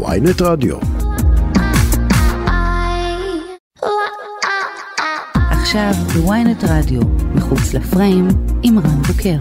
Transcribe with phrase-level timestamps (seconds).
[0.00, 0.76] ויינט רדיו.
[5.50, 7.00] עכשיו בוויינט רדיו,
[7.34, 8.28] מחוץ לפריים,
[8.62, 9.36] עם רן בוקר.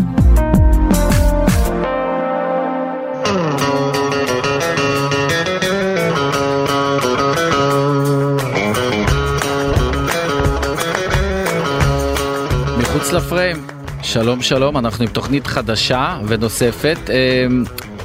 [12.78, 13.68] מחוץ לפריים.
[14.02, 17.09] שלום שלום, אנחנו עם תוכנית חדשה ונוספת.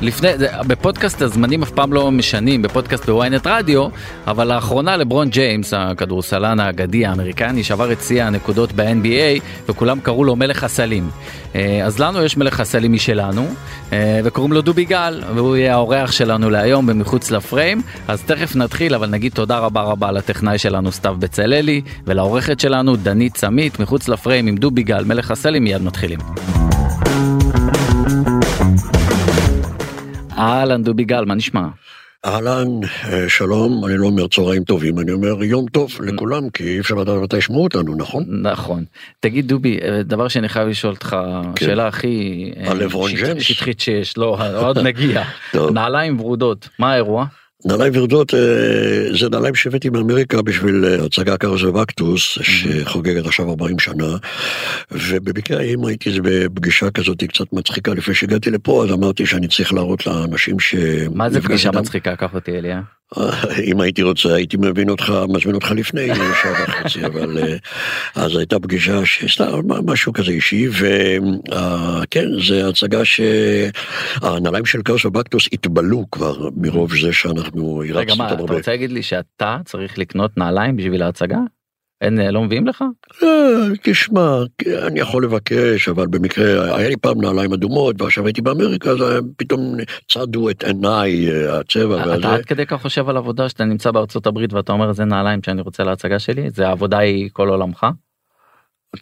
[0.03, 0.29] לפני,
[0.67, 3.89] בפודקאסט הזמנים אף פעם לא משנים, בפודקאסט בוויינט רדיו,
[4.27, 10.37] אבל לאחרונה לברון ג'יימס, הכדורסלן האגדי האמריקני, שבר את שיא הנקודות ב-NBA, וכולם קראו לו
[10.37, 11.11] מלך הסלים.
[11.55, 13.47] אה, אז לנו יש מלך הסלים משלנו,
[13.93, 17.83] אה, וקוראים לו דובי גל, והוא יהיה האורח שלנו להיום במחוץ לפריים.
[18.09, 23.37] אז תכף נתחיל, אבל נגיד תודה רבה רבה לטכנאי שלנו סתיו בצללי, ולעורכת שלנו דנית
[23.37, 26.19] סמית, מחוץ לפריים עם דובי גל, מלך הסלים, מיד מתחילים.
[30.39, 31.67] אהלן דובי גל, מה נשמע?
[32.25, 32.67] אהלן,
[33.13, 36.95] אה, שלום, אני לא אומר צהריים טובים, אני אומר יום טוב לכולם, כי אי אפשר
[36.95, 38.25] לדעת מתי ישמעו אותנו, נכון?
[38.43, 38.85] נכון.
[39.21, 41.17] תגיד דובי, אה, דבר שאני חייב לשאול אותך,
[41.55, 41.67] כן.
[41.67, 43.41] שאלה הכי אה?
[43.41, 45.23] שטחית שיש, לא, עוד נגיע.
[45.55, 47.27] נעליים ורודות, מה האירוע?
[47.67, 48.39] נעליים ורדות אה,
[49.19, 54.17] זה נעליים שהבאתי מאמריקה בשביל אה, הצגה קארס ובקטוס, שחוגגת עכשיו 40 שנה,
[54.91, 60.07] ובמקרה אם הייתי בפגישה כזאת קצת מצחיקה לפני שהגעתי לפה, אז אמרתי שאני צריך להראות
[60.07, 60.75] לאנשים ש...
[61.15, 61.79] מה זה פגישה איתם.
[61.79, 62.81] מצחיקה, קח אותי אליה.
[63.65, 66.09] אם הייתי רוצה הייתי מבין אותך מזמין אותך לפני
[66.43, 67.57] שעה וחצי אבל אה,
[68.15, 69.47] אז הייתה פגישה שסתם
[69.85, 77.56] משהו כזה אישי וכן זה הצגה שהנעליים של קאוס ובקטוס התבלו כבר מרוב זה שאנחנו
[77.81, 78.53] רגע, הרצנו מה, אותם אתה.
[78.55, 81.39] רוצה להגיד לי שאתה צריך לקנות נעליים בשביל ההצגה?
[82.01, 82.85] אין, אה, לא מביאים לך?
[83.23, 83.29] אה,
[83.83, 84.39] תשמע
[84.87, 89.19] אני יכול לבקש אבל במקרה היה לי פעם נעליים אדומות ועכשיו הייתי באמריקה אז אה,
[89.37, 89.77] פתאום
[90.09, 92.29] צדו את עיניי הצבע אתה והזה.
[92.29, 95.61] עד כדי כך חושב על עבודה שאתה נמצא בארצות הברית ואתה אומר זה נעליים שאני
[95.61, 96.51] רוצה להצגה שלי?
[96.51, 97.87] זה העבודה היא כל עולמך?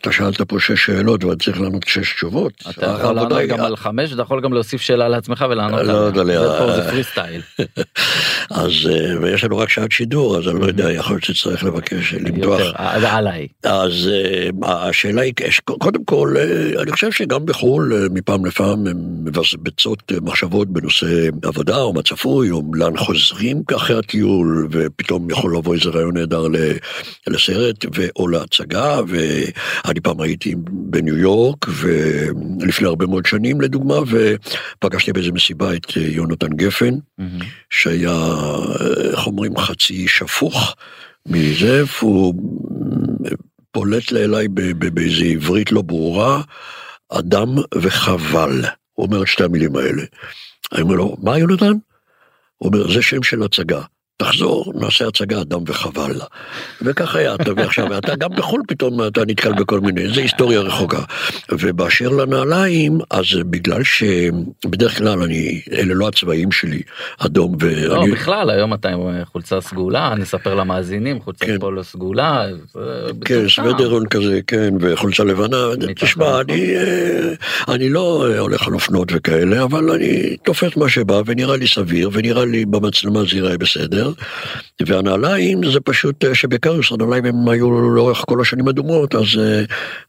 [0.00, 2.52] אתה שאלת פה שש שאלות ואני צריך לענות שש תשובות.
[2.70, 6.08] אתה יכול העבודה לענות גם על חמש, אתה יכול גם להוסיף שאלה לעצמך ולענות לא
[6.08, 6.24] עליה.
[6.24, 7.40] לי, זה פה אה, זה פרי סטייל.
[8.50, 12.14] אז אה, ויש לנו רק שעת שידור אז אני לא יודע יכול להיות שצריך לבקש
[12.14, 13.48] למתוח אה, עליי.
[13.62, 15.32] אז אה, השאלה היא
[15.64, 21.28] קודם כל אה, אני חושב שגם בחו"ל אה, מפעם לפעם הם מבצבצות אה, מחשבות בנושא
[21.42, 26.46] עבודה או מה צפוי או לאן חוזרים אחרי הטיול ופתאום יכול לבוא איזה רעיון נהדר
[27.26, 29.00] לסרט ו- או להצגה
[29.84, 36.02] ואני פעם הייתי בניו יורק ולפני הרבה מאוד שנים לדוגמה ופגשתי באיזה מסיבה את אה,
[36.02, 36.94] יונתן גפן.
[37.18, 37.38] מהמם.
[37.70, 40.74] שהיה, אה, איך אומרים, חצי שפוך
[41.28, 42.34] מזה, והוא
[43.72, 44.48] פולט אליי
[44.92, 46.42] באיזה עברית לא ברורה,
[47.08, 48.64] אדם וחבל.
[48.92, 50.02] הוא אומר את שתי המילים האלה.
[50.72, 51.72] אני אומר לו, מה יונתן?
[52.56, 53.80] הוא אומר, זה שם של הצגה.
[54.16, 56.20] תחזור, נעשה הצגה אדם וחבל.
[56.82, 60.60] וכך היה, אתה מבין עכשיו, אתה גם בחו"ל פתאום אתה נתקל בכל מיני, זה היסטוריה
[60.60, 61.02] רחוקה.
[61.52, 66.82] ובאשר לנעליים, אז בגלל שבדרך כלל אני, אלה לא הצבעים שלי,
[67.18, 68.12] אדום לא, ואני...
[68.12, 71.58] בכלל, היום אתה עם אה, חולצה סגולה, נספר למאזינים, חולצה כן.
[71.58, 72.46] פולו סגולה.
[73.24, 73.48] כן.
[73.48, 75.56] סוודרון כזה, כן, וחולצה לבנה,
[75.96, 76.40] תשמע, נכון.
[76.40, 81.56] אני, אה, אני לא אה, הולך על אופנות וכאלה, אבל אני תופס מה שבא, ונראה
[81.56, 84.03] לי סביר, ונראה לי במצלמה זה ייראה בסדר,
[84.86, 89.62] והנעליים זה פשוט אה, שבקארוס הנעליים הם היו לאורך כל השנים אדומות, אז אה,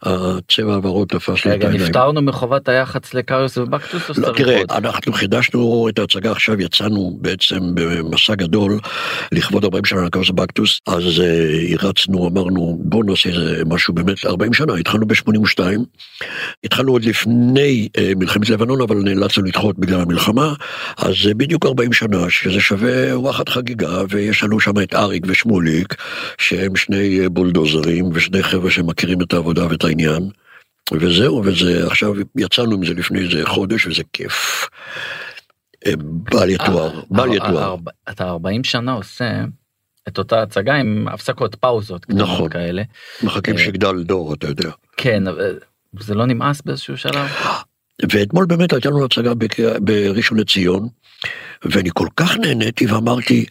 [0.03, 1.89] הצבע הוורוד תפס לי את רגע, העיניים.
[1.89, 4.71] נפטרנו מחובת היח"צ לקריוס ובקטוס לא, תראה, עוד?
[4.71, 8.79] אנחנו חידשנו את ההצגה עכשיו, יצאנו בעצם במסע גדול
[9.31, 14.53] לכבוד 40 שנה לקאוס בקטוס, אז uh, הרצנו, אמרנו בואו נעשה איזה משהו באמת 40
[14.53, 15.59] שנה, התחלנו ב-82,
[16.63, 20.53] התחלנו עוד לפני uh, מלחמת לבנון, אבל נאלצנו לדחות בגלל המלחמה,
[20.97, 25.95] אז uh, בדיוק 40 שנה, שזה שווה וואחד חגיגה, ויש לנו שם את אריק ושמוליק,
[26.37, 30.29] שהם שני אה, בולדוזרים ושני חבר'ה שמכירים את העבודה ואת העניין.
[30.93, 34.67] וזהו, וזה עכשיו יצאנו עם זה לפני איזה חודש וזה כיף.
[35.85, 37.75] אה, בל יתואר, אה, בל אה, יתואר.
[38.09, 39.43] אתה 40 שנה עושה
[40.07, 42.49] את אותה הצגה עם הפסקות פאוזות נכון.
[42.49, 42.83] כאלה.
[43.23, 43.57] מחכים.
[43.57, 44.69] שיגדל דור, אתה יודע.
[44.97, 45.23] כן,
[45.99, 47.27] זה לא נמאס באיזשהו שלב?
[48.01, 49.33] ואתמול באמת הייתה לנו הצגה
[49.79, 50.87] בראשון לציון,
[51.65, 53.45] ואני כל כך נהניתי ואמרתי,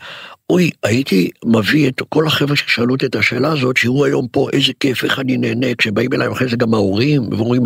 [0.50, 4.73] אוי, הייתי מביא את כל החבר'ה ששאלו אותי את השאלה הזאת, שיראו היום פה איזה
[4.81, 7.62] כיף, איך אני נהנה, כשבאים אליי אחרי זה גם ההורים, ואומרים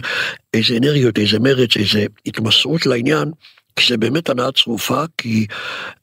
[0.55, 3.31] איזה אנרגיות, איזה מרץ, איזה התמסרות לעניין,
[3.77, 5.47] כי זה באמת הנאה צרופה, כי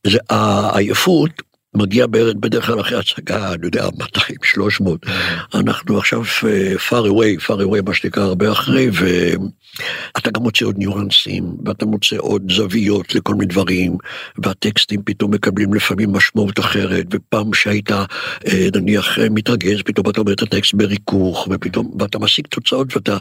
[0.07, 1.31] זה העייפות
[1.75, 2.07] מגיע
[2.39, 5.05] בדרך כלל אחרי הצגה, אני יודע, 200, 300.
[5.53, 10.77] אנחנו עכשיו אה, far away, far away, מה שנקרא, הרבה אחרי, ואתה גם מוצא עוד
[10.77, 13.97] ניואנסים, ואתה מוצא עוד זוויות לכל מיני דברים,
[14.37, 20.41] והטקסטים פתאום מקבלים לפעמים משמעות אחרת, ופעם שהיית, אה, נניח, מתרגז, פתאום אתה אומר את
[20.41, 23.17] הטקסט בריכוך, ופתאום, ואתה משיג תוצאות, ואתה,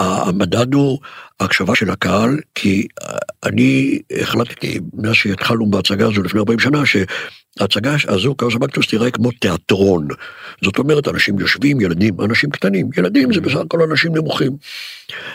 [0.00, 0.98] המדד הוא
[1.40, 2.86] ההקשבה של הקהל, כי
[3.44, 6.86] אני החלטתי, מאז שהתחלנו בהצגה הזו לפני 40 שנה,
[7.58, 10.08] שההצגה הזו, קאוס הבקטוס, תראה כמו תיאטרון.
[10.64, 14.56] זאת אומרת, אנשים יושבים, ילדים, אנשים קטנים, ילדים זה בסך הכל אנשים נמוכים.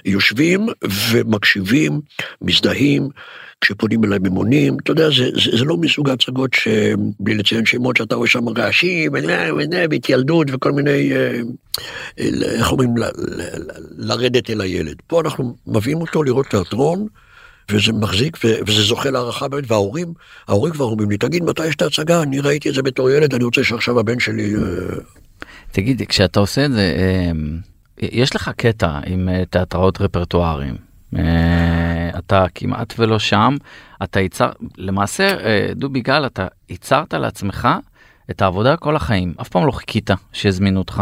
[0.05, 0.67] יושבים
[1.11, 2.01] ומקשיבים,
[2.41, 3.09] מזדהים,
[3.61, 8.15] כשפונים אליי ממונים, אתה יודע, זה, זה, זה לא מסוג ההצגות שבלי לציין שמות שאתה
[8.15, 9.13] רואה שם רעשים,
[9.89, 11.39] והתיילדות וכל מיני, אה,
[12.57, 12.93] איך אומרים,
[13.97, 14.95] לרדת אל הילד.
[15.07, 17.07] פה אנחנו מביאים אותו לראות תיאטרון,
[17.71, 20.13] וזה מחזיק וזה זוכה להערכה באמת, וההורים,
[20.47, 23.33] ההורים כבר אומרים לי, תגיד מתי יש את ההצגה, אני ראיתי את זה בתור ילד,
[23.33, 24.55] אני רוצה שעכשיו הבן שלי...
[24.55, 24.61] אה,
[25.71, 27.31] תגיד, כשאתה עושה את זה, אה,
[28.01, 30.75] יש לך קטע עם תיאטראות רפרטואריים.
[32.17, 33.57] אתה כמעט ולא שם,
[34.03, 35.35] אתה ייצר, למעשה,
[35.75, 37.67] דובי גל, אתה ייצרת לעצמך
[38.31, 41.01] את העבודה כל החיים, אף פעם לא חיכית שיזמינו אותך.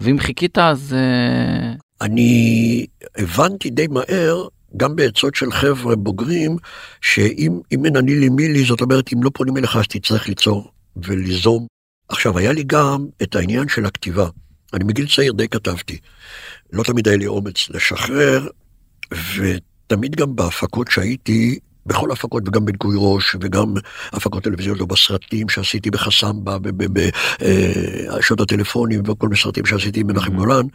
[0.00, 0.96] ואם חיכית אז...
[2.00, 2.86] אני
[3.18, 4.46] הבנתי די מהר
[4.76, 6.56] גם בעצות של חבר'ה בוגרים,
[7.00, 10.70] שאם אין אני לי מי לי, זאת אומרת, אם לא פונים אליך אז תצטרך ליצור
[10.96, 11.66] וליזום.
[12.08, 14.28] עכשיו, היה לי גם את העניין של הכתיבה.
[14.72, 15.98] אני מגיל צעיר די כתבתי.
[16.72, 18.48] לא תמיד היה לי אומץ לשחרר,
[19.36, 23.74] ותמיד גם בהפקות שהייתי, בכל ההפקות וגם בנקוי ראש וגם
[24.12, 30.36] הפקות טלוויזיות או בסרטים שעשיתי בחסמבה, בשעות אה, הטלפונים וכל מיני סרטים שעשיתי עם מנחם
[30.36, 30.66] גולן,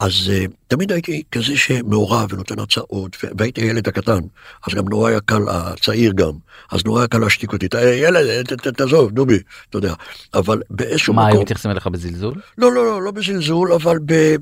[0.00, 4.20] אז uh, תמיד הייתי כזה שמעורב ונותן הצעות, והייתי הילד הקטן,
[4.66, 6.32] אז גם נורא היה קל, הצעיר גם,
[6.72, 7.66] אז נורא היה קל להשתיק אותי,
[8.02, 8.44] ילד,
[8.76, 9.38] תעזוב, דובי,
[9.70, 9.94] אתה יודע,
[10.34, 11.24] אבל באיזשהו מקום...
[11.24, 12.34] מה, היו מתייחסים אליך בזלזול?
[12.58, 14.36] לא, לא, לא, לא בזלזול, אבל ב,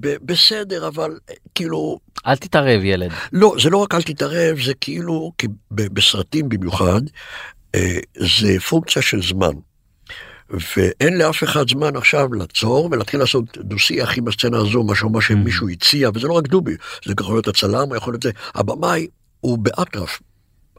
[0.00, 1.18] ב, בסדר, אבל
[1.54, 1.98] כאילו...
[2.26, 3.10] אל תתערב, ילד.
[3.32, 7.00] לא, זה לא רק אל תתערב, זה כאילו, כי בסרטים במיוחד,
[7.74, 9.52] אה, זה פונקציה של זמן.
[10.76, 15.68] ואין לאף אחד זמן עכשיו לעצור ולהתחיל לעשות דו-שיח עם הסצנה הזו, משהו מה שמישהו
[15.68, 16.74] הציע, וזה לא רק דובי,
[17.04, 19.06] זה יכול להיות הצלם, יכול להיות זה, הבמאי
[19.40, 20.20] הוא באטרף.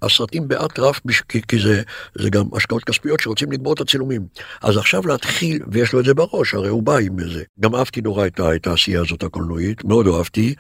[0.02, 1.82] הסרטים באטרף, כי, כי זה,
[2.16, 4.26] זה גם השקעות כספיות שרוצים לגמור את הצילומים.
[4.62, 7.44] אז עכשיו להתחיל, ויש לו את זה בראש, הרי הוא בא עם זה.
[7.60, 10.56] גם אהבתי נורא את, את העשייה הזאת הקולנועית, מאוד אהבתי,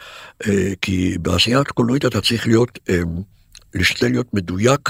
[0.47, 2.99] אה, כי בעשייה הקולנועית אתה צריך להיות, אה,
[3.75, 4.89] להשתדל להיות מדויק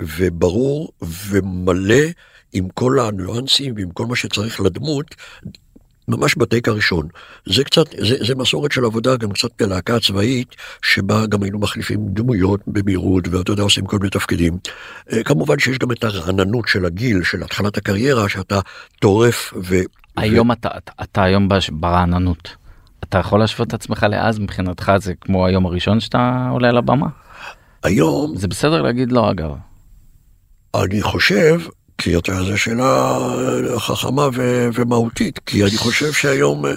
[0.00, 2.04] וברור ומלא.
[2.54, 5.14] עם כל הניואנסים ועם כל מה שצריך לדמות,
[6.08, 7.08] ממש בטייק הראשון.
[7.46, 12.00] זה קצת, זה, זה מסורת של עבודה גם קצת בלהקה הצבאית, שבה גם היינו מחליפים
[12.08, 14.58] דמויות במהירות, ואתה יודע, עושים כל מיני תפקידים.
[15.12, 18.60] אה, כמובן שיש גם את הרעננות של הגיל, של התחלת הקריירה, שאתה
[19.00, 19.76] טורף ו...
[20.16, 20.52] היום ו...
[20.52, 22.56] אתה, אתה, אתה היום ברעננות.
[23.04, 27.06] אתה יכול להשוות את עצמך לאז מבחינתך זה כמו היום הראשון שאתה עולה על הבמה?
[27.82, 28.36] היום...
[28.36, 29.50] זה בסדר להגיד לא אגב.
[30.74, 31.60] אני חושב
[31.98, 33.18] כי אתה יודע, זו שאלה
[33.78, 36.72] חכמה ו- ומהותית, כי אני חושב שהיום אה,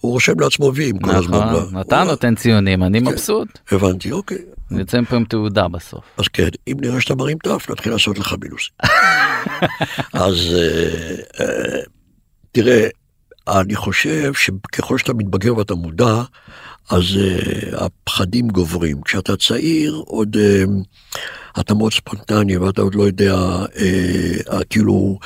[0.00, 1.38] הוא רושם לעצמו ויים כל הזמן.
[1.38, 3.48] נכון, אתה נותן ציונים, אני כן, מבסוט.
[3.72, 4.38] הבנתי, אוקיי.
[4.70, 6.04] נצא פה עם תעודה בסוף.
[6.18, 8.68] אז כן, אם נראה שאתה מרים תף, נתחיל לעשות לך מינוס.
[10.24, 11.80] אז אה, אה,
[12.52, 12.88] תראה,
[13.48, 16.22] אני חושב שככל שאתה מתבגר ואתה מודע,
[16.90, 17.04] אז
[17.72, 19.02] הפחדים גוברים.
[19.02, 20.36] כשאתה צעיר, עוד...
[21.60, 23.66] אתה מאוד ספונטני ואתה עוד לא יודע, אה,
[24.52, 25.18] אה, כאילו,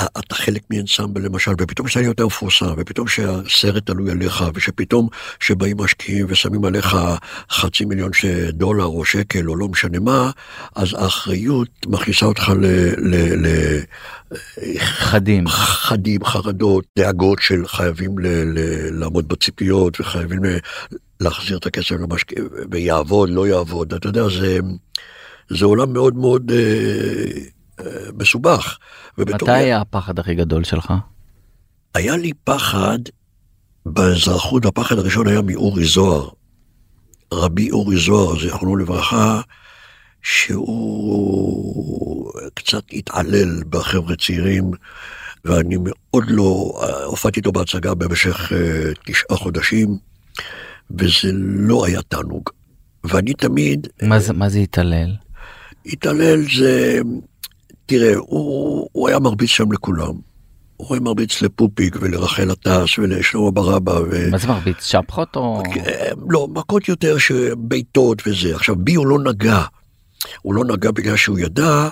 [0.00, 5.08] אה, אתה חלק מאנסמבל למשל, ופתאום שאתה יותר מפורסם, ופתאום שהסרט תלוי עליך, ושפתאום
[5.40, 6.96] שבאים משקיעים ושמים עליך
[7.50, 8.10] חצי מיליון
[8.52, 10.30] דולר או שקל או לא משנה מה,
[10.76, 12.66] אז האחריות מכניסה אותך ל...
[12.96, 13.80] ל, ל
[14.78, 15.48] חדים.
[15.48, 18.58] חדים, חרדות, דאגות של חייבים ל, ל,
[19.00, 20.40] לעמוד בציפיות וחייבים
[21.20, 24.58] להחזיר את הכסף למשקיעים, ויעבוד, לא יעבוד, אתה יודע, זה...
[25.50, 26.58] זה עולם מאוד מאוד אה,
[27.80, 28.78] אה, מסובך.
[29.18, 30.92] מתי היה הפחד הכי גדול שלך?
[31.94, 32.98] היה לי פחד
[33.86, 36.28] באזרחות, הפחד הראשון היה מאורי זוהר.
[37.32, 39.40] רבי אורי זוהר, זיכרונו לברכה,
[40.22, 44.70] שהוא קצת התעלל בחבר'ה צעירים,
[45.44, 48.54] ואני מאוד לא, הופעתי איתו בהצגה במשך uh,
[49.04, 49.98] תשעה חודשים,
[50.90, 52.50] וזה לא היה תענוג.
[53.04, 53.86] ואני תמיד...
[54.02, 55.16] מה זה, מה זה התעלל?
[55.88, 57.00] התעלל זה,
[57.86, 60.12] תראה, הוא, הוא היה מרביץ שם לכולם.
[60.76, 63.92] הוא היה מרביץ לפופיק ולרחל עטס ולשלמה ברבא.
[64.10, 64.30] ו...
[64.30, 64.84] מה זה מרביץ?
[64.84, 65.62] שפחות או...
[65.74, 68.54] כן, לא, מכות יותר שבעיטות וזה.
[68.54, 69.62] עכשיו, בי הוא לא נגע.
[70.42, 71.88] הוא לא נגע בגלל שהוא ידע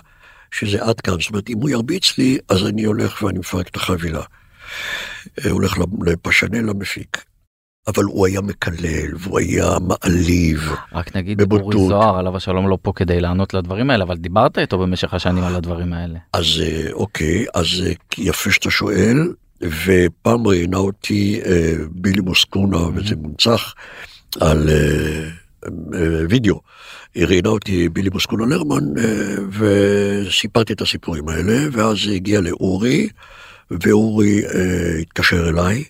[0.50, 3.76] שזה עד כאן, זאת אומרת, אם הוא ירביץ לי, אז אני הולך ואני מפרק את
[3.76, 4.22] החבילה.
[5.44, 7.24] אה, הולך לפשנל המפיק.
[7.86, 10.70] אבל הוא היה מקלל והוא היה מעליב.
[10.92, 11.74] רק נגיד בבוטות.
[11.74, 15.44] אורי זוהר עליו השלום לא פה כדי לענות לדברים האלה אבל דיברת איתו במשך השנים
[15.44, 16.18] על הדברים האלה.
[16.32, 23.16] אז אה, אוקיי, אז אה, יפה שאתה שואל, ופעם ראיינה אותי אה, בילי מוסקונה, וזה
[23.16, 23.74] מונצח,
[24.40, 25.28] על אה,
[25.94, 26.60] אה, וידאו.
[27.14, 33.08] היא ראיינה אותי בילי מוסקונה לרמן, אה, וסיפרתי את הסיפורים האלה, ואז הגיע לאורי,
[33.70, 35.84] ואורי אה, התקשר אליי.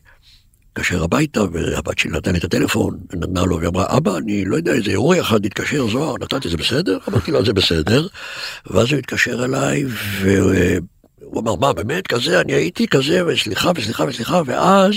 [0.77, 4.57] התקשר הביתה, והבת שלי נתן לי את הטלפון, נתנה לו, והיא אמרה, אבא, אני לא
[4.57, 6.99] יודע, איזה אורי אחד התקשר, זוהר, נתתי, זה בסדר?
[7.09, 8.07] אמרתי לו, זה בסדר.
[8.67, 9.85] ואז הוא התקשר אליי,
[10.21, 14.95] והוא אמר, מה, באמת כזה, אני הייתי כזה, וסליחה, וסליחה, וסליחה, ואז,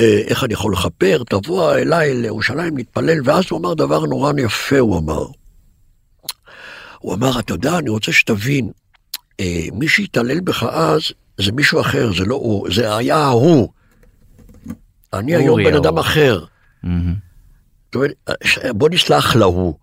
[0.00, 4.78] אה, איך אני יכול לכפר, תבוא אליי לירושלים, נתפלל, ואז הוא אמר דבר נורא יפה,
[4.78, 5.26] הוא אמר.
[6.98, 8.70] הוא אמר, אתה יודע, אני רוצה שתבין,
[9.40, 11.02] אה, מי שהתעלל בך אז,
[11.40, 13.77] זה מישהו אחר, זה לא הוא, זה היה ההוא.
[15.12, 15.74] אני היום בן.
[15.74, 16.44] אדם אחר.
[18.70, 19.74] בוא נסלח להוא.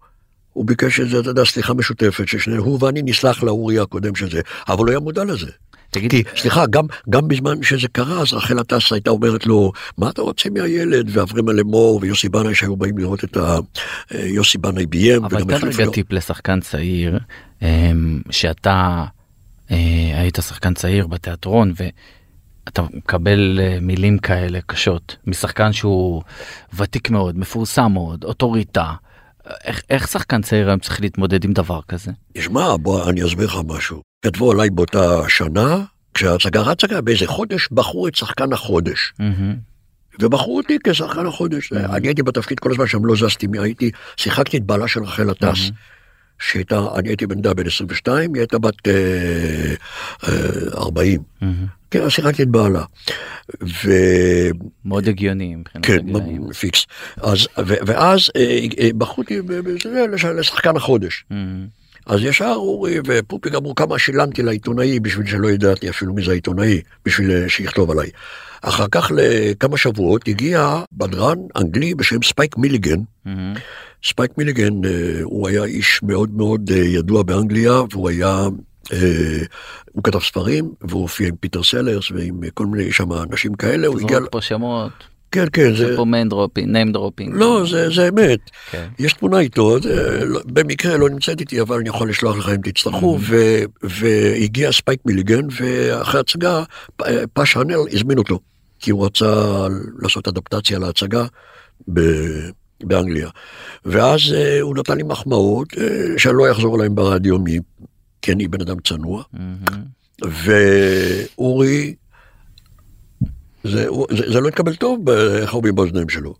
[0.53, 4.41] הוא ביקש את זה, אתה יודע, סליחה משותפת, ששני, הוא ואני נסלח לאורי הקודם שזה,
[4.67, 5.51] אבל הוא היה מודע לזה.
[5.89, 10.09] תגיד, כי, סליחה, גם, גם בזמן שזה קרה, אז רחל עטס הייתה אומרת לו, מה
[10.09, 11.09] אתה רוצה מהילד?
[11.09, 13.57] ואברמה לאמור ויוסי בנאי שהיו באים לראות את ה...
[14.13, 15.25] אה, יוסי בנאי ביים.
[15.25, 15.91] אבל תן רגע.
[15.91, 17.19] טיפ לשחקן צעיר
[17.61, 19.05] אמ, שאתה
[19.71, 19.77] אה,
[20.13, 21.73] היית שחקן צעיר בתיאטרון
[22.65, 26.23] ואתה מקבל אה, מילים כאלה קשות משחקן שהוא
[26.73, 28.93] ותיק מאוד מפורסם מאוד אוטוריטה.
[29.63, 32.11] איך, איך שחקן צעיר היום צריך להתמודד עם דבר כזה?
[32.33, 34.01] תשמע, בוא, אני אסביר לך משהו.
[34.25, 39.13] כתבו עליי באותה שנה, כשההצגה רצה, באיזה חודש בחרו את שחקן החודש.
[39.19, 39.55] מהמם.
[40.21, 41.73] ובחרו אותי כשחקן החודש.
[41.73, 45.71] אני הייתי בתפקיד כל הזמן שם, לא זזתי, הייתי, שיחקתי את בעלה של רחל עטס.
[46.39, 48.93] שהייתה, אני הייתי בן בן 22, היא הייתה בת אה,
[50.27, 50.33] אה,
[50.77, 51.21] 40.
[51.41, 51.65] מהמם.
[51.91, 52.83] כן, אז שיחקתי את בעלה.
[53.83, 53.91] ו...
[54.85, 56.51] מאוד הגיוני מבחינת כן, הגילאים.
[56.53, 56.85] פיקס.
[57.17, 57.37] אז,
[57.67, 61.25] ו, ואז אה, אה, בחרו אותי בזה לש- לשחקן החודש.
[61.29, 61.67] מהמם.
[62.05, 66.81] אז ישר אורי ופופיק אמרו כמה שילמתי לעיתונאי בשביל שלא ידעתי אפילו מי זה העיתונאי,
[67.05, 68.09] בשביל אה, שיכתוב עליי.
[68.61, 72.99] אחר כך לכמה שבועות הגיע בדרן אנגלי בשם ספייק מיליגן.
[73.25, 73.53] מהמם.
[74.05, 78.47] ספייק מיליגן אה, הוא היה איש מאוד מאוד אה, ידוע באנגליה והוא היה,
[78.93, 79.41] אה,
[79.91, 83.99] הוא כתב ספרים והוא הופיע עם פיטר סלרס ועם כל מיני שם אנשים כאלה, הוא
[84.01, 84.91] הגיע, פה שמות,
[85.31, 87.35] כן כן, זה פה name dropping, name dropping.
[87.35, 88.39] לא זה, זה אמת,
[88.71, 88.87] כן.
[88.99, 92.61] יש תמונה איתו, זה, לא- במקרה לא נמצאת איתי אבל אני יכול לשלוח לך אם
[92.71, 93.35] תצטרכו, ו,
[93.83, 96.63] והגיע ספייק מיליגן ואחרי ההצגה
[96.97, 97.03] פ-
[97.33, 98.39] פשנל הזמין אותו,
[98.79, 99.45] כי הוא רצה
[99.99, 101.25] לעשות אדפטציה להצגה.
[101.93, 102.49] ב-
[102.83, 103.29] באנגליה.
[103.85, 105.83] ואז אה, הוא נתן לי מחמאות אה,
[106.17, 107.85] שאני לא אחזור עליהן ברדיו, מ-
[108.21, 109.23] כי אני בן אדם צנוע.
[109.33, 109.83] מהמם.
[111.35, 111.95] ואורי,
[113.63, 116.35] זה, זה, זה לא התקבל טוב, ב- איך אומרים באוזניים שלו.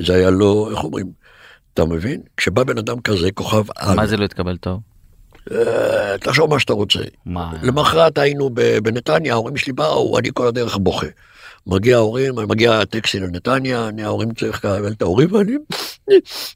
[0.00, 1.06] זה היה לא, איך אומרים,
[1.74, 2.20] אתה מבין?
[2.36, 4.80] כשבא בן אדם כזה, כוכב על, מה זה לא התקבל טוב?
[5.52, 6.98] אה, תחשוב מה שאתה רוצה.
[7.26, 7.52] מה?
[7.62, 8.50] למחרת היינו
[8.82, 11.06] בנתניה, ההורים שלי באו, אני כל הדרך בוכה.
[11.68, 15.52] מגיע ההורים, מגיע הטקסי לנתניה, אני ההורים צריך לקבל את ההורים, ואני,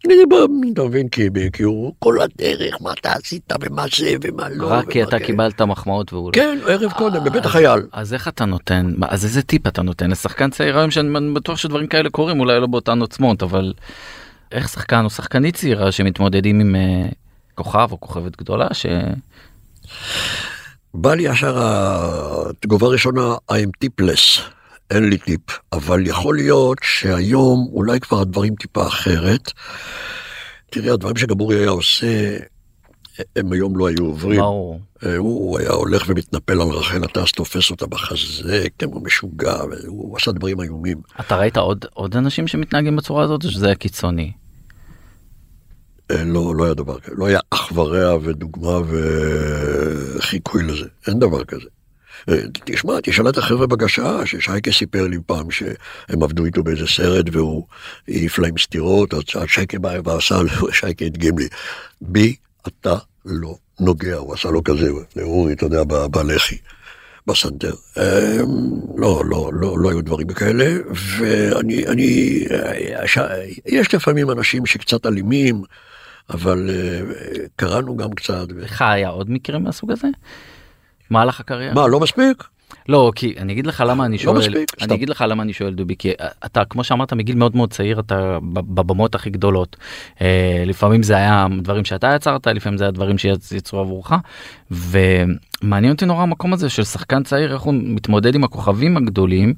[0.06, 0.36] אני בא,
[0.72, 4.66] אתה מבין, כי, הוא כל הדרך, מה אתה עשית ומה זה ומה לא.
[4.66, 5.18] רק כי אתה.
[5.18, 6.32] קיבלת מחמאות והוא לא.
[6.32, 7.80] כן, ערב קודם, בבית אז- החייל.
[7.92, 11.86] אז איך אתה נותן, אז איזה טיפ אתה נותן לשחקן צעיר היום שאני בטוח שדברים
[11.86, 13.72] כאלה קורים אולי לא באותן עוצמות אבל
[14.52, 17.08] איך שחקן או שחקנית צעירה שמתמודדים עם אה,
[17.54, 18.86] כוכב או כוכבת גדולה ש...
[20.94, 24.38] בא לי ישר התגובה הראשונה, I'm טיפלס,
[24.92, 25.40] אין לי טיפ,
[25.72, 29.52] אבל יכול להיות שהיום אולי כבר הדברים טיפה אחרת.
[30.70, 32.36] תראי, הדברים שגם אורי היה עושה,
[33.36, 34.40] הם היום לא היו עוברים.
[34.40, 34.80] ברור.
[35.06, 39.56] אה, הוא היה הולך ומתנפל על רחל עטס, תופס אותה בחזה, כמו משוגע,
[39.86, 41.00] הוא עשה דברים איומים.
[41.20, 44.32] אתה ראית עוד עוד אנשים שמתנהגים בצורה הזאת או שזה היה קיצוני?
[46.10, 48.78] אה, לא, לא היה דבר כזה, לא היה אח ורע ודוגמה
[50.18, 51.68] וחיקוי לזה, אין דבר כזה.
[52.28, 57.26] אה, תשמע, תשאל את החבר'ה בגשש, ששייקה סיפר לי פעם שהם עבדו איתו באיזה סרט
[57.32, 57.66] והוא
[58.08, 60.38] העיף להם סטירות, אז שייקה בא ועשה,
[60.72, 61.48] שייקה הדגים לי,
[62.00, 62.36] בי
[62.66, 66.56] אתה לא נוגע, הוא עשה לו כזה, לאורי, אתה יודע, בלחי.
[67.26, 67.72] בסנטר.
[67.98, 68.38] אה,
[68.96, 70.74] לא, לא, לא, לא היו דברים כאלה,
[71.18, 75.62] ואני, אני, אה, יש לפעמים אנשים שקצת אלימים,
[76.30, 76.70] אבל
[77.56, 78.46] קראנו גם קצת.
[78.56, 80.08] לך היה עוד מקרים מהסוג הזה?
[81.12, 81.74] מהלך הקריירה?
[81.74, 82.44] מה, לא מספיק?
[82.88, 84.84] לא כי אני אגיד לך למה אני לא שואל מספיק, סתם.
[84.84, 87.72] אני אגיד לך למה אני שואל דובי כי אה, אתה כמו שאמרת מגיל מאוד מאוד
[87.72, 89.76] צעיר אתה בבמות הכי גדולות
[90.20, 94.12] אה, לפעמים זה היה דברים שאתה יצרת לפעמים זה היה דברים שיצרו עבורך
[94.70, 99.54] ומעניין אותי נורא המקום הזה של שחקן צעיר איך הוא מתמודד עם הכוכבים הגדולים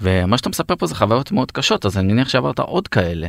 [0.00, 3.28] ומה שאתה מספר פה זה חוויות מאוד קשות אז אני מניח שעברת עוד כאלה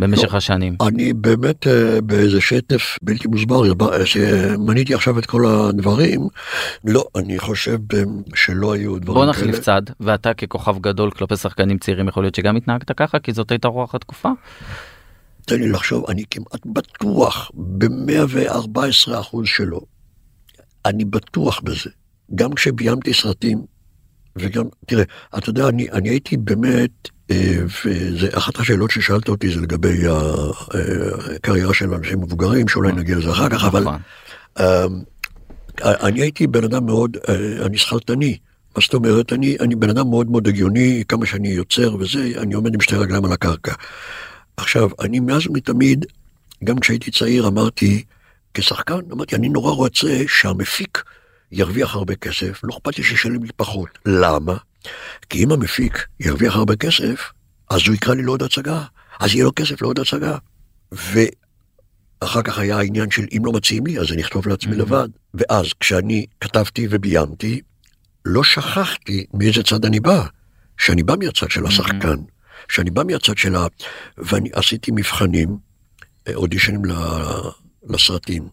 [0.00, 0.38] במשך לא.
[0.38, 0.76] השנים.
[0.86, 6.28] אני באמת אה, באיזה שטף בלתי מוסבר, שמניתי עכשיו את כל הדברים,
[6.84, 8.02] לא, אני חושב אה,
[8.34, 9.46] שלא היו דברים בוא כאלה.
[9.46, 13.50] נחליף צד ואתה ככוכב גדול כלפי שחקנים צעירים יכול להיות שגם התנהגת ככה כי זאת
[13.50, 14.28] הייתה רוח התקופה.
[15.46, 19.80] תן לי לחשוב, אני כמעט בטוח ב-114 אחוז שלא.
[20.84, 21.90] אני בטוח בזה.
[22.34, 23.62] גם כשביימתי סרטים,
[24.36, 25.04] וגם, תראה,
[25.38, 30.50] אתה יודע, אני, אני הייתי באמת, אה, וזה אחת השאלות ששאלת אותי זה לגבי ה-
[31.36, 34.00] הקריירה של אנשים מבוגרים, שאולי נגיע לזה אחר כך, אבל נכון.
[34.60, 34.86] אה,
[35.82, 38.38] אני הייתי בן אדם מאוד, אה, אני שכלתני.
[38.76, 39.32] מה זאת אומרת?
[39.32, 42.96] אני, אני בן אדם מאוד מאוד הגיוני, כמה שאני יוצר וזה, אני עומד עם שתי
[42.96, 43.72] רגליים על הקרקע.
[44.56, 46.06] עכשיו, אני מאז ומתמיד,
[46.64, 48.04] גם כשהייתי צעיר, אמרתי,
[48.54, 51.02] כשחקן, אמרתי, אני נורא רוצה שהמפיק
[51.52, 53.98] ירוויח הרבה כסף, לא אכפת לי שישלם לי פחות.
[54.06, 54.56] למה?
[55.30, 57.32] כי אם המפיק ירוויח הרבה כסף,
[57.70, 58.82] אז הוא יקרא לי לעוד הצגה,
[59.20, 60.36] אז יהיה לו כסף לעוד הצגה.
[60.92, 65.08] ואחר כך היה העניין של אם לא מציעים לי, אז אני אכתוב לעצמי לבד.
[65.34, 67.60] ואז כשאני כתבתי וביימתי,
[68.24, 70.26] לא שכחתי מאיזה צד אני בא,
[70.78, 72.16] שאני בא מהצד של השחקן,
[72.68, 73.66] שאני בא מהצד של ה...
[74.18, 75.58] ואני עשיתי מבחנים,
[76.28, 76.92] אה, אודישנים ל-
[77.88, 78.48] לסרטים,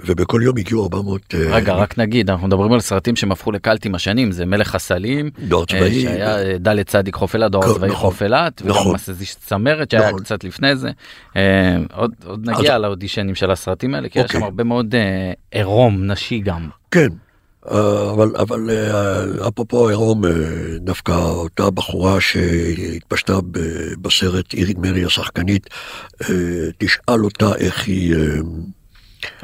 [0.00, 1.34] ובכל יום הגיעו 400...
[1.34, 4.74] אה, רגע רק נגיד אנחנו מדברים על סרטים שהם הפכו לקאלט עם השנים זה מלך
[4.74, 6.02] הסלים דור אה, צבאי.
[6.02, 8.00] שהיה אה, ד' צדיק חוף אילת דור צבאי נכון.
[8.00, 8.94] חוף אילת וגם נכון.
[8.94, 10.22] מסזיש צמרת שהיה נכון.
[10.22, 10.90] קצת לפני זה
[11.94, 12.12] עוד
[12.48, 14.42] נגיע לאודישנים של הסרטים האלה כי שם אוקיי.
[14.42, 14.94] הרבה מאוד
[15.50, 16.68] עירום נשי גם.
[16.90, 17.08] כן,
[18.12, 18.70] אבל, אבל
[19.48, 20.22] אפרופו עירום,
[20.76, 23.38] דווקא אותה בחורה שהתפשטה
[24.02, 25.68] בסרט, אירית מרי השחקנית,
[26.78, 28.14] תשאל אותה איך היא,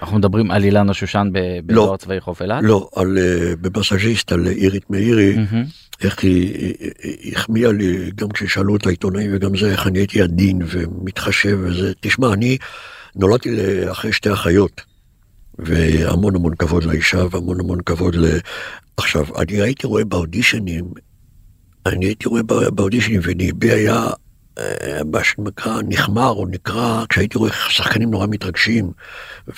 [0.02, 2.58] אנחנו מדברים על אילנה שושן ב- בדואר צבאי חוף אילת.
[2.62, 5.64] לא, על, אה, במסאז'יסט, על אירית מאירי, מהמם.
[6.02, 6.74] איך היא
[7.32, 11.92] החמיאה לי, גם כששאלו את העיתונאים וגם זה, איך אני הייתי עדין ומתחשב וזה.
[12.00, 12.58] תשמע, אני
[13.16, 13.50] נולדתי
[13.90, 14.80] אחרי שתי אחיות,
[15.58, 18.24] והמון המון כבוד לאישה והמון המון כבוד ל...
[18.96, 20.84] עכשיו, אני הייתי רואה באודישנים,
[21.86, 24.06] אני הייתי רואה בא- באודישנים וניבי היה,
[25.12, 28.90] מה שנקרא, נחמר או נקרא, כשהייתי רואה שחקנים נורא מתרגשים,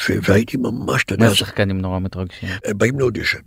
[0.08, 2.48] והייתי ממש, אתה יודע, מה שחקנים נורא מתרגשים.
[2.68, 3.38] באים לאודישן.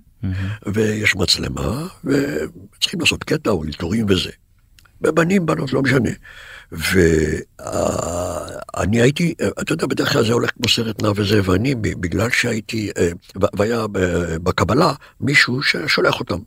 [0.65, 4.29] ויש מצלמה, וצריכים לעשות קטע או אלתורים וזה.
[5.01, 6.09] בנים, בנות, לא משנה.
[6.71, 7.41] ואני
[9.01, 13.09] הייתי, אתה יודע, בדרך כלל זה הולך כמו סרט נע וזה, ואני, בגלל שהייתי, אה,
[13.57, 16.39] והיה ב- בקבלה מישהו ששולח אותם.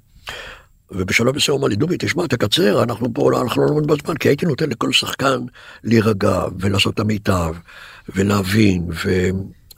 [0.91, 4.29] ובשלב מסוים הוא אמר לי, דובי, תשמע, תקצר, אנחנו פה, אנחנו לא נעמוד בזמן, כי
[4.29, 5.41] הייתי נותן לכל שחקן
[5.85, 7.55] להירגע ולעשות את המיטב,
[8.17, 8.89] ולהבין,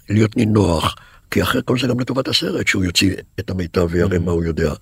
[0.09, 0.97] ולהיות נינוח,
[1.31, 4.73] כי אחרי כל זה גם לטובת הסרט, שהוא יוציא את המיטב ויראה מה הוא יודע.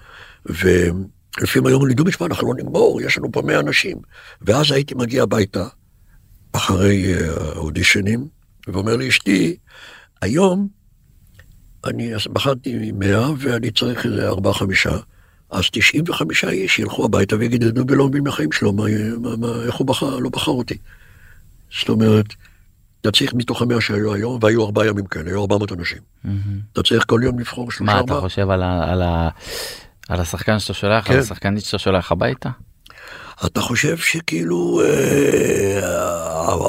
[0.47, 3.97] ולפעמים היו אומרים לי, דובי, תשמע, אנחנו לא נגמור, יש לנו פה 100 אנשים.
[4.43, 5.67] ואז הייתי מגיע הביתה,
[6.53, 8.29] אחרי אה, האודישנים,
[8.69, 9.57] ואומר לאשתי,
[10.23, 10.69] היום
[11.85, 14.35] אני בחרתי 100 ואני צריך איזה 4-5,
[15.51, 18.83] אז 95 איש ילכו הביתה ויגידו, דובי לא מבין מהחיים שלו, מה,
[19.21, 20.77] מה, מה, איך הוא בחר, לא בחר אותי.
[21.81, 22.27] זאת אומרת,
[23.01, 25.99] אתה צריך מתוך המאה שהיו היום, והיו ארבעה ימים כאלה, היו 400 אנשים.
[26.73, 28.21] אתה צריך כל יום לבחור שלושה מה אתה ארבעה.
[28.21, 29.29] חושב על ה- על ה-
[30.09, 31.19] על השחקן שאתה שולח על כן.
[31.21, 32.51] השחקנית שאתה שולח הביתה?
[33.47, 35.81] אתה חושב שכאילו אה,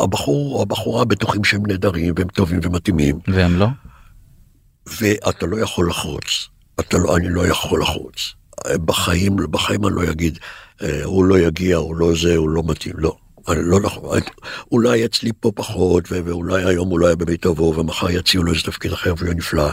[0.04, 3.68] הבחור או הבחורה בטוחים שהם נהדרים והם טובים ומתאימים, והם לא?
[5.02, 6.50] ואתה לא יכול לחרוץ.
[6.80, 8.34] אתה לא, אני לא יכול לחרוץ.
[8.86, 10.40] בחיים, בחיים אני לא אגיד,
[10.82, 13.16] אה, הוא לא יגיע, הוא לא זה, הוא לא מתאים, לא.
[13.48, 14.20] לא נכון,
[14.72, 18.92] אולי אצלי פה פחות, ואולי היום הוא לא היה במיטבו, ומחר יציעו לו איזה תפקיד
[18.92, 19.70] אחר והוא יהיה נפלא.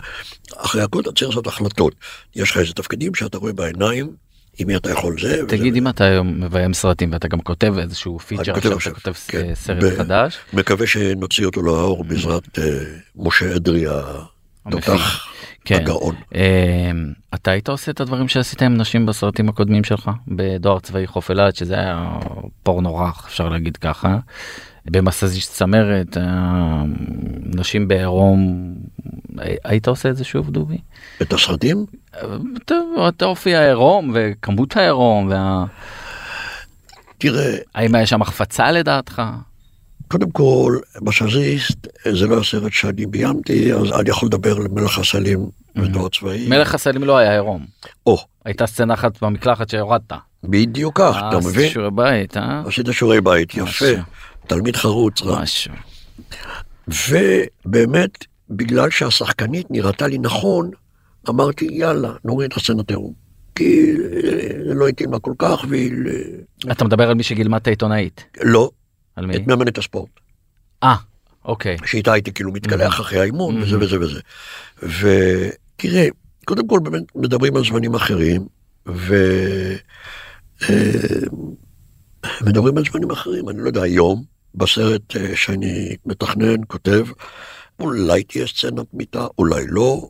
[0.57, 1.95] אחרי הכל אתה צריך לעשות החלטות.
[2.37, 4.11] יש לך איזה תפקידים שאתה רואה בעיניים,
[4.59, 5.39] עם מי אתה יכול זה.
[5.39, 9.01] וזה- תגיד אם אתה היום מביים סרטים ואתה גם כותב איזשהו פיצ'ר עכשיו עכשיו, אתה
[9.01, 9.55] כותב כן.
[9.55, 10.37] סרט ב- חדש.
[10.53, 12.79] מקווה שנוציא אותו לאור בעזרת אה,
[13.17, 13.85] משה אדרי
[14.67, 15.27] התותח
[15.65, 15.75] כן.
[15.75, 16.15] הגאון.
[16.35, 16.41] אמ,
[17.37, 21.57] אתה היית עושה את הדברים שעשית עם נשים בסרטים הקודמים שלך בדואר צבאי חוף אילת
[21.57, 22.19] שזה היה
[22.63, 24.19] פורנו רך אפשר להגיד ככה.
[24.91, 26.83] במסזיש צמרת אה,
[27.45, 28.73] נשים בעירום
[29.65, 30.79] היית עושה את זה שוב דובי?
[31.23, 31.87] את הסרטים?
[32.65, 35.65] טוב, את האופי העירום וכמות העירום וה...
[37.19, 39.23] תראה, האם היה שם החפצה לדעתך?
[40.09, 46.09] קודם כל, מסאזיסט זה לא הסרט שאני ביימתי, אז אני יכול לדבר למלך הסלים בתואר
[46.09, 46.49] צבאי.
[46.49, 47.67] מלך הסלים לא היה עירום.
[48.07, 50.13] או, הייתה סצנה אחת במקלחת שהורדת.
[50.45, 51.71] בדיוק כך, אתה עשית מבין?
[51.71, 52.63] שיעורי בית, אה?
[52.67, 53.85] עשית שיעורי בית, יפה.
[54.47, 55.23] תלמיד חרוץ.
[55.23, 55.43] רע.
[55.43, 55.73] משהו.
[56.89, 58.11] ובאמת,
[58.51, 60.71] בגלל שהשחקנית נראתה לי נכון,
[61.29, 63.13] אמרתי, יאללה, נוריד את הסצנת עירום.
[63.55, 64.31] כי אה,
[64.69, 65.93] זה לא התאים לה כל כך, והיא...
[66.67, 68.25] אה, אתה מדבר על מי שגילמה את העיתונאית.
[68.43, 68.71] לא,
[69.17, 69.37] על מי?
[69.37, 70.11] את מאמנת הספורט.
[70.83, 70.95] אה,
[71.45, 71.77] אוקיי.
[71.87, 73.81] שאיתה הייתי כאילו מתקלח אחרי האימון, וזה Mhm.
[73.81, 74.21] וזה וזה.
[75.77, 76.09] ותראה,
[76.45, 78.47] קודם כל באמת מדברים על זמנים אחרים,
[78.89, 79.15] ו...
[80.71, 81.27] אה,
[82.77, 87.07] על זמנים אחרים, אני לא יודע, היום, בסרט אה, שאני מתכנן, כותב,
[87.81, 90.09] אולי תהיה סצנת מיטה, אולי לא.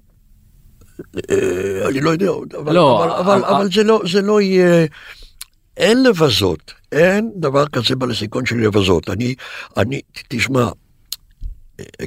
[1.31, 4.87] אה, אני לא יודע עוד, אבל, לא, אבל, אבל, אבל זה, לא, זה לא יהיה...
[5.76, 9.11] אין לבזות, אין דבר כזה בלסיקון של לבזות.
[9.11, 9.35] אני,
[9.76, 10.68] אני, תשמע,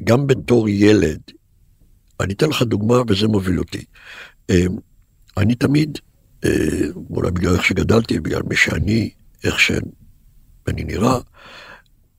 [0.03, 1.19] גם בתור ילד,
[2.19, 3.85] אני אתן לך דוגמה וזה מוביל אותי.
[4.49, 4.65] אה,
[5.37, 5.99] אני תמיד,
[6.45, 6.49] אה,
[7.09, 9.09] אולי בגלל איך שגדלתי, בגלל מי שאני,
[9.43, 11.19] איך שאני נראה,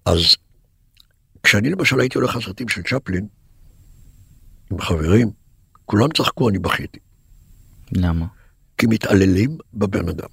[0.05, 0.37] אז
[1.43, 3.27] כשאני למשל הייתי הולך לסרטים של צ'פלין,
[4.71, 5.31] עם חברים,
[5.85, 6.99] כולם צחקו, אני בכיתי.
[7.93, 8.27] למה?
[8.79, 10.29] כי מתעללים בבן אדם.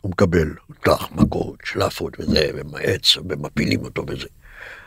[0.00, 4.26] הוא מקבל טח, מכות, שלפות וזה, ומעץ, ומפילים אותו וזה.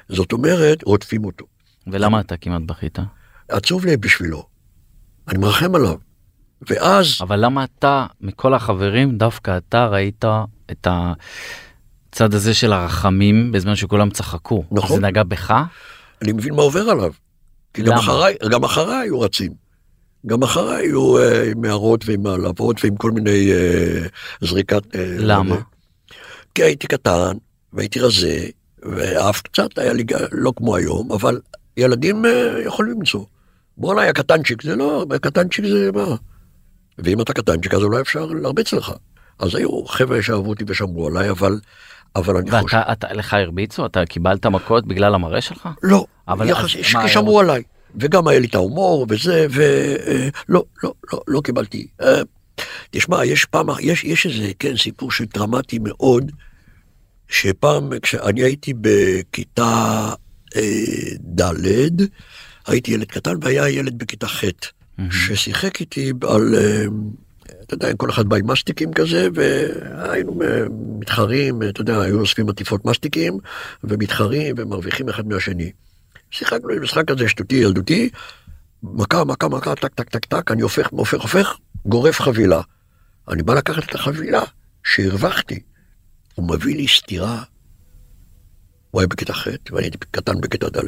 [0.10, 1.45] זאת אומרת, רודפים אותו.
[1.88, 3.00] ולמה אתה כמעט בכית?
[3.50, 4.46] עצוב לי בשבילו.
[5.28, 5.96] אני מרחם עליו.
[6.70, 10.26] ואז, אבל למה אתה, מכל החברים, דווקא אתה ראית
[10.72, 10.88] את
[12.12, 14.63] הצד הזה של הרחמים בזמן שכולם צחקו?
[14.72, 15.02] נכון.
[15.02, 15.54] זה נגע בך?
[16.22, 17.13] אני מבין מה עובר עליו.
[17.74, 18.00] כי גם למה?
[18.00, 19.52] אחריי, גם אחריי היו רצים.
[20.26, 24.08] גם אחריי היו אה, עם הערות ועם העלבות ועם כל מיני אה,
[24.42, 24.96] זריקת...
[24.96, 25.56] אה, למה?
[25.56, 25.62] אה,
[26.56, 27.38] כי הייתי קטן,
[27.74, 28.46] והייתי רזה,
[28.84, 31.39] ואף קצת היה לי לא כמו היום, אבל
[31.80, 33.26] ילדים אה, יכולים למצוא.
[33.78, 36.15] בואנה, היה קטנצ'יק, זה לא, קטנצ'יק זה מה?
[36.98, 38.92] ואם אתה קטנצ'יק אז אולי אפשר להרביץ לך.
[39.39, 41.60] אז היו חבר'ה שאהבו אותי ושמרו עליי, אבל,
[42.15, 42.78] אבל אני חושב...
[42.78, 43.86] ואתה, אתה, לך הרביצו?
[43.86, 45.70] אתה קיבלת מכות בגלל המראה שלך?
[45.84, 47.63] לא, אבל אבל אז יחס, מה היה שמרו עליי.
[47.96, 51.88] וגם היה לי את ההומור וזה, ולא, לא, לא, לא קיבלתי.
[52.02, 52.22] אה,
[52.92, 56.32] תשמע, יש פעם, יש, יש איזה, כן, סיפור שדרמטי מאוד,
[57.28, 60.13] שפעם, כשאני הייתי בכיתה אה,
[61.42, 62.02] ד',
[62.68, 64.44] הייתי ילד קטן והיה ילד בכיתה ח',
[65.12, 66.86] ששיחק איתי על, אה,
[67.64, 70.64] אתה יודע, כל אחד בא עם מסטיקים כזה, והיינו אה,
[71.00, 73.38] מתחרים, אתה יודע, היו אוספים עטיפות מסטיקים,
[73.84, 75.72] ומתחרים ומרוויחים אחד מהשני.
[76.32, 78.10] שיחקנו עם משחק כזה שטותי ילדותי,
[78.84, 82.62] מכה, מכה, מכה, טק, טק, טק, טק, אני הופך, הופך, הופך, גורף חבילה.
[83.30, 84.42] אני בא לקחת את החבילה
[84.84, 85.60] שהרווחתי.
[86.36, 87.44] הוא מביא לי סטירה,
[88.91, 90.80] הוא היה בכיתה ח' ואני הייתי קטן בכיתה ד'.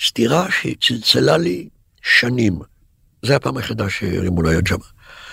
[0.00, 1.68] סטירה שצלצלה לי
[2.02, 2.58] שנים.
[3.22, 4.76] זה הפעם היחידה שהרימו לה יד שם.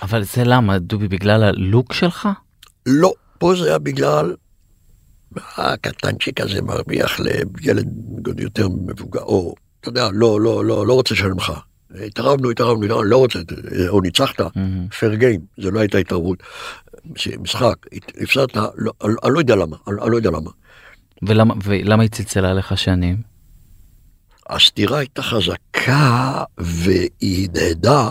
[0.02, 2.30] אבל זה למה, דובי, בגלל הלוק שלך?
[2.86, 4.36] לא, פה זה היה בגלל
[5.58, 7.88] הקטנצ'יק הזה מרוויח לילד
[8.40, 11.52] יותר מבוגר, או, אתה יודע, לא, לא, לא, לא רוצה לשלם לך.
[12.06, 13.40] התערבנו, התערבנו, התערבנו, לא רוצה,
[13.88, 14.42] או ניצחת,
[15.00, 16.44] פייר גיים, זה לא הייתה התערבות.
[17.40, 17.76] משחק,
[18.22, 20.52] הפסדת, לא, אני לא יודע למה, אני לא יודע למה.
[21.28, 23.22] ולמה, ולמה היא צלצלה לך שנים?
[24.50, 28.10] הסטירה הייתה חזקה והיא הדהדה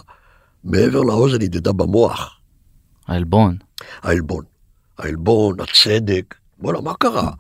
[0.64, 2.38] מעבר לאוזן, היא הדהדה במוח.
[3.08, 3.56] העלבון.
[4.02, 4.44] העלבון.
[4.98, 7.30] העלבון, הצדק, בואנה, מה קרה?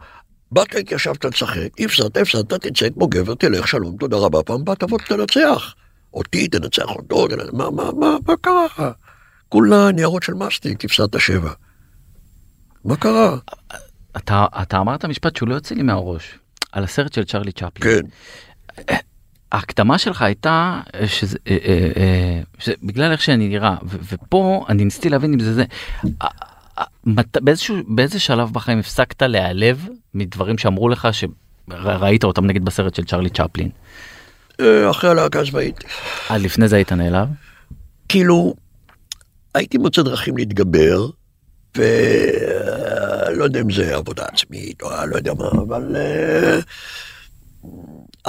[0.52, 4.98] באת, התיישבת לשחק, הפסדת, הפסדת, תצא כמו גבר, תלך, שלום, תודה רבה, פעם הבאה תבוא
[4.98, 5.74] תנצח.
[6.14, 8.92] אותי, תנצח אותו, תנצח, מה, מה, מה, מה קרה?
[9.48, 11.52] כולה ניירות של מסטיק, הפסדת שבע.
[12.84, 13.36] מה קרה?
[14.16, 16.38] אתה, אתה אמרת משפט שהוא לא יוצא לי מהראש,
[16.72, 17.70] על הסרט של צ'רלי צ'פלין.
[17.80, 18.00] כן,
[19.52, 24.84] ההקדמה שלך הייתה שזה, אה, אה, אה, שזה בגלל איך שאני נראה, ו- ופה אני
[24.84, 25.64] ניסיתי להבין אם זה זה.
[27.06, 33.04] מת- באיזשהו, באיזה שלב בחיים הפסקת להיעלב מדברים שאמרו לך שראית אותם נגיד בסרט של
[33.04, 33.68] צ'רלי צ'פלין.
[34.90, 35.84] אחרי הלהקה הצבאית.
[36.28, 37.28] עד לפני זה היית נעלב?
[38.08, 38.54] כאילו,
[39.54, 41.06] הייתי מוצא דרכים להתגבר,
[43.32, 46.58] ולא יודע אם זה עבודה עצמית או לא יודע מה, אבל אה,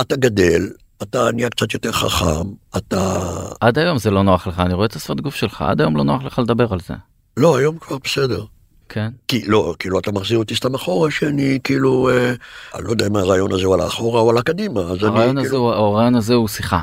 [0.01, 0.69] אתה גדל,
[1.03, 3.19] אתה נהיה קצת יותר חכם, אתה...
[3.61, 6.03] עד היום זה לא נוח לך, אני רואה את השפת גוף שלך, עד היום לא
[6.03, 6.93] נוח לך לדבר על זה.
[7.37, 8.43] לא, היום כבר בסדר.
[8.89, 9.09] כן?
[9.27, 12.33] כי לא, כאילו אתה מחזיר אותי סתם אחורה, שאני כאילו, אה,
[12.75, 15.41] אני לא יודע אם הרעיון הזה הוא עלה אחורה או עלה קדימה, אז הרעיון אני
[15.41, 16.81] הזה, כאילו, הוא- הרעיון הזה הוא שיחה,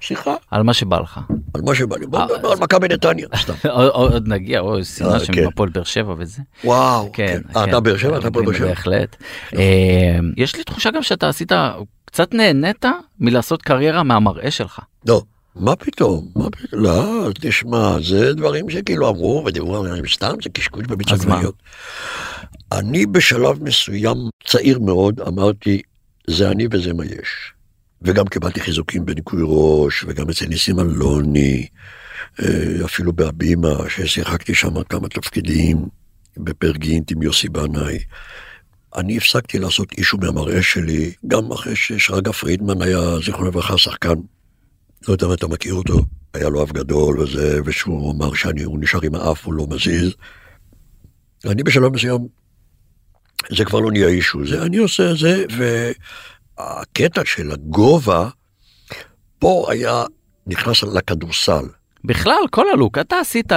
[0.00, 1.20] שיחה, על מה שבא לך.
[1.54, 3.26] על מה שבא לי, בוא אה, נדבר על מכבי נתניה.
[3.92, 5.42] עוד- נגיע, או שנאה אה, שם כן.
[5.42, 6.42] עם הפועל באר שבע וזה.
[6.64, 8.66] וואו, כן, אה, אתה באר שבע, אתה הפועל באר שבע.
[8.68, 9.16] בהחלט.
[9.56, 11.52] אה, יש לי תחושה גם שאתה עשית,
[12.04, 12.84] קצת נהנית
[13.20, 14.80] מלעשות קריירה מהמראה שלך.
[15.06, 15.22] לא,
[15.56, 16.28] מה פתאום?
[16.36, 16.82] מה פתאום?
[16.82, 20.84] לא, תשמע, זה דברים שכאילו אמרו ודיברו עליהם סתם, זה קשקוש?
[21.12, 21.54] עגבניות.
[22.72, 25.82] אני בשלב מסוים, צעיר מאוד, אמרתי,
[26.26, 27.52] זה אני וזה מה יש.
[28.02, 31.66] וגם קיבלתי חיזוקים בניקוי ראש, וגם אצל ניסים אלוני,
[32.42, 35.88] אה, אפילו בהבימה, ששיחקתי שם כמה תפקידים,
[36.36, 37.98] בפרגינט עם יוסי בנאי.
[38.96, 44.14] אני הפסקתי לעשות אישו מהמראה שלי, גם אחרי ששרגא פרידמן היה, זיכרונו לברכה, שחקן.
[45.08, 46.00] לא יודע אם אתה מכיר אותו,
[46.34, 50.14] היה לו אף גדול וזה, ושהוא אמר שהוא נשאר עם האף, הוא לא מזיז.
[51.46, 52.18] אני בשלב מסוים,
[53.56, 55.44] זה כבר לא נהיה אישו, זה אני עושה זה,
[56.60, 58.28] והקטע של הגובה,
[59.38, 60.04] פה היה
[60.46, 61.64] נכנס לכדורסל.
[62.04, 63.52] בכלל, כל הלוק, אתה עשית,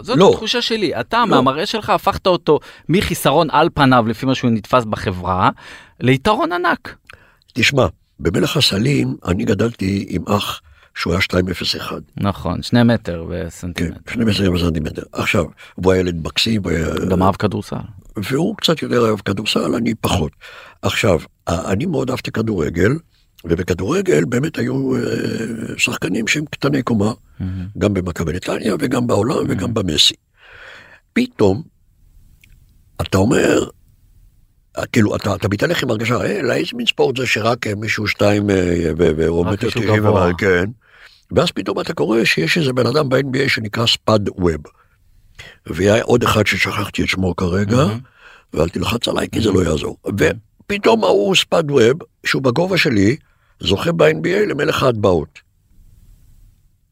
[0.00, 0.30] זאת לא.
[0.30, 1.26] התחושה שלי, אתה לא.
[1.26, 5.50] מהמראה שלך הפכת אותו מחיסרון על פניו, לפי מה שהוא נתפס בחברה,
[6.00, 6.96] ליתרון ענק.
[7.54, 7.86] תשמע,
[8.20, 10.60] במלך הסלים אני גדלתי עם אח
[10.94, 11.96] שהוא היה 201.
[12.16, 14.12] נכון, שני מטר כן, וסנטימטר.
[14.12, 15.02] 12 סנטימטר.
[15.12, 16.86] עכשיו, הוא היה ילד מקסים, היה...
[17.10, 17.76] גם אהב כדורסל.
[18.16, 20.32] והוא קצת יותר אוהב כדורסל, אני פחות.
[20.82, 22.92] עכשיו, אני מאוד אהבתי כדורגל,
[23.44, 25.00] ובכדורגל באמת היו אה,
[25.76, 27.12] שחקנים שהם קטני קומה,
[27.78, 30.14] גם במכבי נתניה וגם בעולם וגם במסי.
[31.12, 31.62] פתאום,
[33.00, 33.68] אתה אומר,
[34.78, 38.46] אה, כאילו, אתה, אתה מתהלך עם הרגשה, אה, איזה מין ספורט זה שרק מישהו שתיים
[38.98, 40.04] ו- ו- או רק מטר מישהו תשעים
[40.38, 40.64] כן.
[41.30, 44.62] ואז פתאום אתה קורא שיש איזה בן אדם ב-NBA שנקרא ספאד ווב.
[45.66, 47.84] והיה עוד אחד ששכחתי את שמו כרגע,
[48.54, 49.96] ואל תלחץ עליי כי זה לא יעזור.
[50.06, 53.16] ופתאום ההוא ספאד ווב, שהוא בגובה שלי,
[53.60, 55.40] זוכה ב-NBA למלך ההטבעות.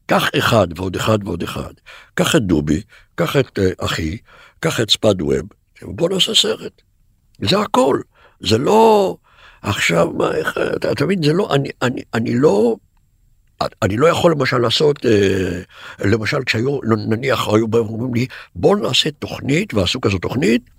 [0.05, 1.73] קח אחד ועוד אחד ועוד אחד.
[2.13, 2.81] קח את דובי,
[3.15, 4.17] קח את אה, אחי,
[4.59, 5.47] קח את ספאד ווב,
[5.81, 6.81] בוא נעשה סרט.
[7.41, 7.99] זה הכל.
[8.39, 9.17] זה לא...
[9.61, 12.75] עכשיו, מה, איך, אתה, אתה מבין, זה לא, אני, אני, אני לא,
[13.81, 15.61] אני לא יכול למשל לעשות, אה,
[16.05, 20.69] למשל כשהיו, נניח, היו באים ואומרים לי, בוא נעשה תוכנית, ועשו כזו תוכנית,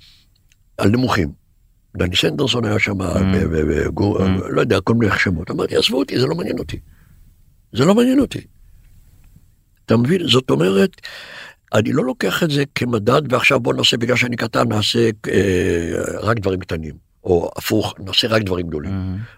[0.78, 1.32] על נמוכים.
[1.96, 2.98] דני סנדרסון היה שם,
[3.50, 5.50] וגור, לא יודע, כל מיני שמות.
[5.50, 6.78] אמרתי, עזבו אותי, זה לא מעניין אותי.
[7.72, 8.40] זה לא מעניין אותי.
[9.86, 10.28] אתה מבין?
[10.28, 11.00] זאת אומרת,
[11.74, 16.38] אני לא לוקח את זה כמדד, ועכשיו בוא נעשה, בגלל שאני קטן, נעשה אה, רק
[16.38, 16.94] דברים קטנים.
[17.26, 18.92] או הפוך, נעשה רק דברים גדולים.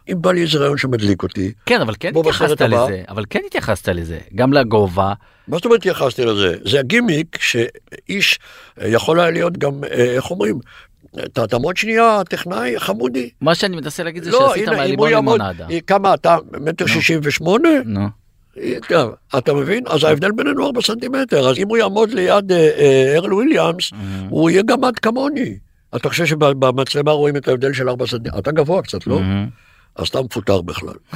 [0.08, 2.84] אם בא לי איזה רעיון שמדליק אותי, כן, אבל כן התייחסת הבא.
[2.84, 5.12] לזה, אבל כן התייחסת לזה, גם לגובה,
[5.48, 6.56] מה זאת אומרת התייחסתי לזה?
[6.64, 8.38] זה הגימיק שאיש
[8.80, 10.58] אה, יכול היה להיות גם, אה, איך אומרים,
[11.24, 13.30] אתה תעמוד שנייה, טכנאי חמודי.
[13.40, 15.66] מה שאני מנסה להגיד זה לא, שעשית מהלימון לימונדה.
[15.70, 17.68] אה, כמה אתה, מטר שישים ושמונה?
[17.84, 18.06] נו,
[19.38, 19.84] אתה מבין?
[19.86, 22.52] אז ההבדל בינינו ארבע סנטימטר, אז אם הוא יעמוד ליד
[23.16, 23.90] ארל וויליאמס,
[24.28, 25.58] הוא יהיה גמד כמוני.
[25.96, 28.38] אתה חושב שבמצלמה רואים את ההבדל של ארבע סנטימטר?
[28.38, 29.20] אתה גבוה קצת, לא?
[29.96, 30.94] אז אתה מפוטר בכלל.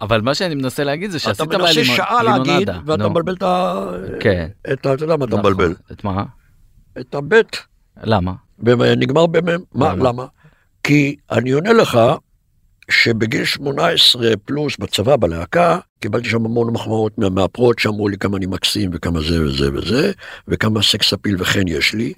[0.00, 2.68] אבל מה שאני מנסה להגיד זה אתה שעשית מנסה מהלימון- שעה להגיד.
[2.86, 3.84] ואתה מבלבל את ה...
[4.20, 4.48] כן.
[4.72, 5.40] אתה יודע מה אתה נכון.
[5.52, 5.74] מבלבל?
[5.92, 6.24] את מה?
[7.00, 7.56] את הבט.
[8.02, 8.32] למה?
[8.58, 9.60] ונגמר במם.
[9.74, 9.94] מה?
[9.94, 10.24] למה?
[10.82, 11.98] כי אני עונה לך
[12.90, 18.90] שבגיל 18 פלוס בצבא, בלהקה, קיבלתי שם המון מחמאות מהמאפרות שאמרו לי כמה אני מקסים
[18.92, 20.12] וכמה זה וזה וזה,
[20.48, 22.12] וכמה סקס אפיל וכן יש לי.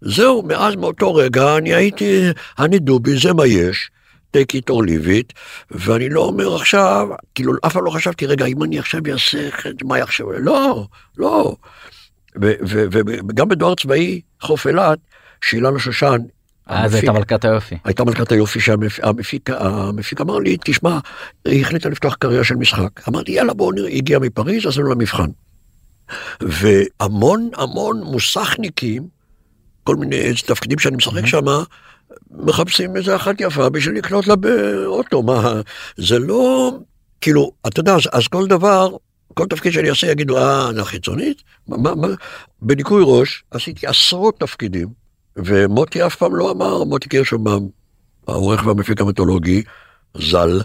[0.00, 2.22] זהו, מאז מאותו רגע אני הייתי,
[2.58, 3.90] אני דובי, זה מה יש.
[4.36, 5.32] take it or leave it,
[5.70, 9.82] ואני לא אומר עכשיו, כאילו אף פעם לא חשבתי, רגע, אם אני עכשיו אעשה את
[9.82, 10.86] מה יחשב, לא,
[11.18, 11.56] לא.
[12.36, 14.98] וגם בדואר צבאי, חוף אילת,
[15.44, 16.18] שאילנה שושן,
[16.66, 17.74] אז המפיק- הייתה מלכת היופי.
[17.84, 20.98] הייתה מלכת היופי שהמפיק המפיק אמר לי, תשמע,
[21.44, 23.08] היא החליטה לפתוח קריירה של משחק.
[23.08, 25.28] אמרתי, יאללה, בואו נראה, היא הגיעה מפריז, עשינו לה מבחן.
[26.40, 29.02] והמון המון מוסכניקים,
[29.84, 31.44] כל מיני תפקידים שאני משחק שם,
[32.30, 35.52] מחפשים איזה אחת יפה בשביל לקנות לה באוטו, מה,
[35.96, 36.72] זה לא,
[37.20, 38.96] כאילו, אתה יודע, אז, אז כל דבר,
[39.34, 41.42] כל תפקיד שאני אעשה יגידו, אה, חיצונית?
[41.68, 42.08] מה, מה, מה?
[42.62, 44.88] בניקוי ראש עשיתי עשרות תפקידים,
[45.36, 47.68] ומוטי אף פעם לא אמר, מוטי קירשנבאום,
[48.28, 49.62] העורך והמפיק המיתולוגי,
[50.18, 50.60] ז"ל,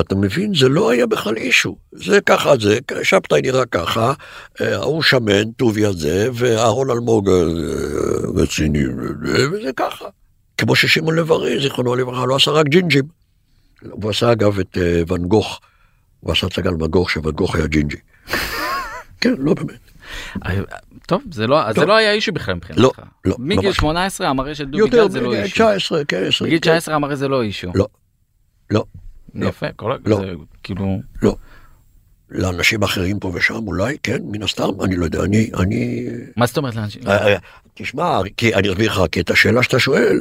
[0.00, 0.54] אתה מבין?
[0.54, 1.76] זה לא היה בכלל אישו.
[1.92, 4.12] זה ככה זה, שבתאי נראה ככה,
[4.60, 7.34] אה, ההוא שמן, טוביה זה, ואהרון אלמוג אה,
[8.42, 8.84] רציני,
[9.52, 10.04] וזה ככה.
[10.58, 13.04] כמו ששמעון לב-ארי, זיכרונו לברכה, לא עשה רק ג'ינג'ים.
[13.90, 15.60] הוא עשה אגב את אה, ואן גוך,
[16.20, 17.96] הוא עשה הצגה על ואן גוך, שוואן גוך היה ג'ינג'י.
[19.20, 19.89] כן, לא באמת.
[20.46, 20.60] אה,
[21.06, 21.88] טוב, זה לא אז זה טוב.
[21.88, 22.82] לא היה issue בכלל מבחינתך.
[22.82, 22.92] לא,
[23.24, 23.76] לא, מגיל ממש.
[23.76, 25.54] 18 המראה של דובי יותר, גל זה לא issue.
[25.54, 26.48] 19, כן, 20.
[26.48, 27.68] בגיל 19 המראה זה לא issue.
[27.74, 27.86] לא,
[28.70, 28.84] לא,
[29.34, 29.46] לא.
[29.46, 30.16] יפה, כל לא.
[30.16, 31.00] זה כאילו...
[31.22, 31.36] לא.
[32.30, 36.06] לאנשים אחרים פה ושם אולי, כן, מן הסתם, אני לא יודע, אני, אני...
[36.36, 37.02] מה זאת אומרת לאנשים?
[37.06, 37.36] אה, אה,
[37.74, 40.20] תשמע, כי אני אסביר לך, כי את השאלה שאתה שואל,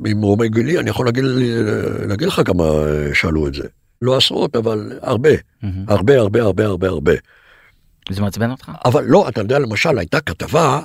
[0.00, 1.24] ממרומי גילי, אני יכול להגיד,
[2.08, 2.64] להגיד לך כמה
[3.14, 3.68] שאלו את זה.
[4.02, 5.30] לא עשרות, אבל הרבה.
[5.88, 7.12] הרבה, הרבה, הרבה, הרבה, הרבה.
[8.08, 8.70] זה מעצבן אותך?
[8.84, 10.80] אבל לא, אתה יודע, למשל, הייתה כתבה,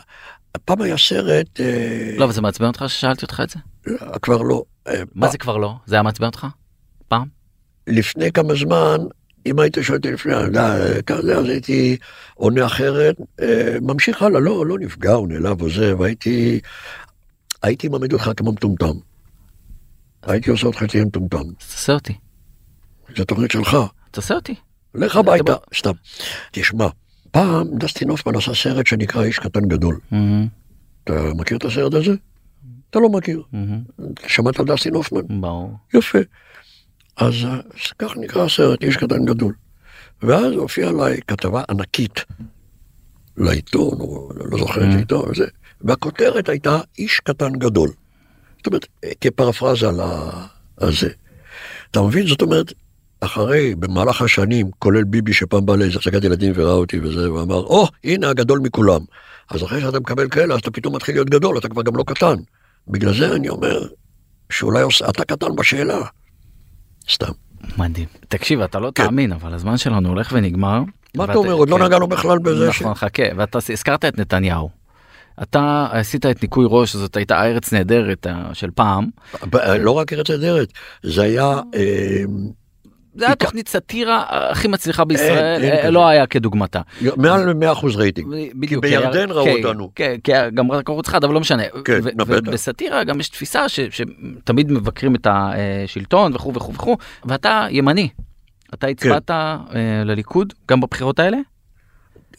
[0.65, 3.59] פעם היה סרט, אה, לא, אבל זה מעצבן אותך ששאלתי אותך את זה?
[4.21, 4.63] כבר לא.
[4.87, 5.73] אה, מה זה כבר לא?
[5.85, 6.47] זה היה מעצבן אותך?
[7.07, 7.27] פעם?
[7.87, 8.97] לפני כמה זמן,
[9.45, 10.33] אם היית שואל אותי לפני,
[11.05, 11.97] כזה, אז הייתי
[12.33, 16.59] עונה אחרת, אה, ממשיך הלאה, לא, לא נפגע או נעלב או זה, והייתי,
[17.63, 18.97] הייתי מעמיד אותך כמו מטומטם.
[20.23, 21.37] הייתי עושה אותך תהיה מטומטם.
[21.37, 22.13] אז תעשה אותי.
[23.17, 23.77] זו תוכנית שלך,
[24.11, 24.55] תעשה אותי.
[24.95, 25.91] לך הביתה, סתם.
[26.51, 26.87] תשמע,
[27.35, 29.99] פעם דסטין הופמן עשה סרט שנקרא איש קטן גדול.
[30.11, 30.47] מהמם,
[31.03, 32.13] אתה מכיר את הסרט הזה?
[32.89, 33.43] אתה לא מכיר.
[33.53, 33.81] מהמם.
[34.27, 35.41] שמעת על דסטין הופמן?
[35.41, 35.77] ברור.
[35.93, 36.17] יפה.
[37.17, 37.33] אז
[37.99, 39.53] כך נקרא הסרט, איש קטן גדול.
[40.23, 42.19] ואז הופיעה עליי כתבה ענקית
[43.37, 44.99] לעיתון, או לא זוכר איזה Mm.
[44.99, 45.45] עיתון, וזה,
[45.81, 47.89] והכותרת הייתה איש קטן גדול.
[48.57, 48.87] זאת אומרת,
[49.21, 51.09] כפרפרזה על ה- על זה.
[51.91, 52.27] אתה מבין?
[52.27, 52.73] זאת אומרת,
[53.21, 57.85] אחרי, במהלך השנים, כולל ביבי שפעם בא לאיזה הצגת ילדים וראה אותי וזה, ואמר, או,
[57.85, 59.01] oh, הנה הגדול מכולם.
[59.49, 62.03] אז אחרי שאתה מקבל כאלה, אז אתה פתאום מתחיל להיות גדול, אתה כבר גם לא
[62.07, 62.35] קטן.
[62.87, 63.87] בגלל זה אני אומר,
[64.49, 66.01] שאולי עוש- אתה קטן בשאלה.
[67.11, 67.31] סתם.
[67.77, 68.07] מדהים.
[68.27, 69.03] תקשיב, אתה לא כן.
[69.05, 70.79] תאמין, אבל הזמן שלנו הולך ונגמר.
[70.79, 71.51] מה אתה ואתה- אומר?
[71.53, 71.83] עוד לא כן.
[71.83, 72.81] נגענו בכלל בזה ש...
[72.81, 74.69] נכון, חכה, ואתה הזכרת את נתניהו.
[75.41, 79.05] אתה עשית את ניקוי ראש, זאת הייתה ארץ נהדרת אה, של פעם.
[79.49, 80.67] ב- לא רק ארץ נהדרת,
[81.03, 81.59] זה היה...
[81.75, 82.23] אה,
[83.15, 85.89] זה היה תוכנית סאטירה הכי מצליחה בישראל, אה.
[85.89, 86.81] לא היה כדוגמתה.
[87.17, 88.27] מעל 100% רייטינג.
[88.55, 88.81] בדיוק.
[88.85, 89.91] בירדן כי- ראו כן, אותנו.
[89.95, 91.63] כן, כן, גם רק ערוץ אחד, אבל לא משנה.
[91.85, 92.47] כן, נו, בטח.
[92.47, 98.09] ובסאטירה גם יש תפיסה ש- שתמיד מבקרים את השלטון וכו' וכו' וכו', ואתה ימני.
[98.73, 99.57] אתה הצבעת אה,
[100.05, 101.37] לליכוד גם בבחירות האלה?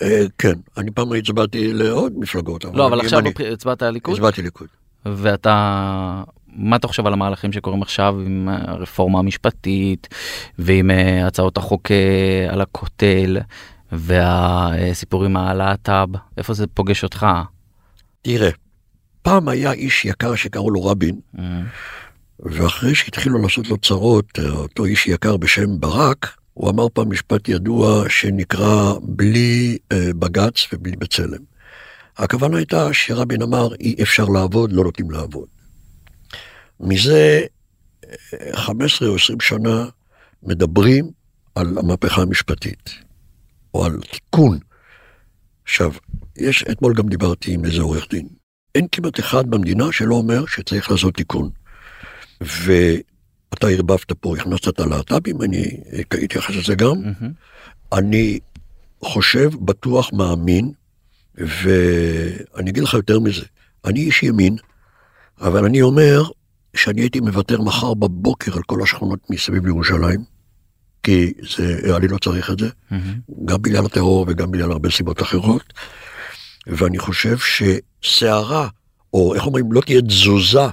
[0.02, 2.64] אה, כן, אני פעם הצבעתי לעוד מפלגות.
[2.74, 3.20] לא, אבל עכשיו
[3.52, 4.14] הצבעת לליכוד?
[4.14, 4.68] הצבעתי ליכוד.
[5.06, 6.22] ואתה,
[6.56, 10.08] מה אתה חושב על המהלכים שקורים עכשיו עם הרפורמה המשפטית
[10.58, 13.38] ועם אה, הצעות החוק אה, על הכותל
[13.92, 17.26] והסיפורים על הלהט"ב, איפה זה פוגש אותך?
[18.22, 18.50] תראה,
[19.22, 21.44] פעם היה איש יקר שקראו לו רבין, אה,
[22.40, 27.48] ואחרי שהתחילו לעשות לו צרות, אה, אותו איש יקר בשם ברק, הוא אמר פעם משפט
[27.48, 31.38] ידוע שנקרא בלי בג"ץ ובלי בצלם.
[32.16, 35.55] הכוונה הייתה שרבין אמר אי אפשר לעבוד, לא נותנים לעבוד.
[36.80, 37.42] מזה
[38.04, 39.88] אה, 15 או 20 שנה
[40.42, 41.10] מדברים
[41.54, 42.90] על המהפכה המשפטית,
[43.74, 44.58] או על תיקון.
[45.64, 45.92] עכשיו,
[46.36, 48.28] יש, אתמול גם דיברתי עם איזה עורך דין.
[48.74, 51.50] אין כמעט אחד במדינה שלא אומר שצריך לעשות תיקון.
[52.40, 55.80] ואתה ערבבת פה, הכנסת את הלהט"בים, אני
[56.24, 57.02] אתייחס לזה גם.
[57.02, 57.32] מהמם.
[57.92, 58.38] אני
[59.00, 60.72] חושב, בטוח, מאמין,
[61.34, 63.44] ואני אגיד לך יותר מזה,
[63.84, 64.56] אני איש ימין,
[65.40, 66.22] אבל אני אומר
[66.76, 70.20] שאני הייתי מוותר מחר בבוקר על כל השכונות מסביב לירושלים,
[71.02, 73.14] כי זה, אני לא צריך את זה, מהמם.
[73.44, 75.72] גם בגלל הטרור וגם בגלל הרבה סיבות אחרות,
[76.66, 78.68] ואני חושב שסערה,
[79.14, 80.66] או איך אומרים, לא תהיה תזוזה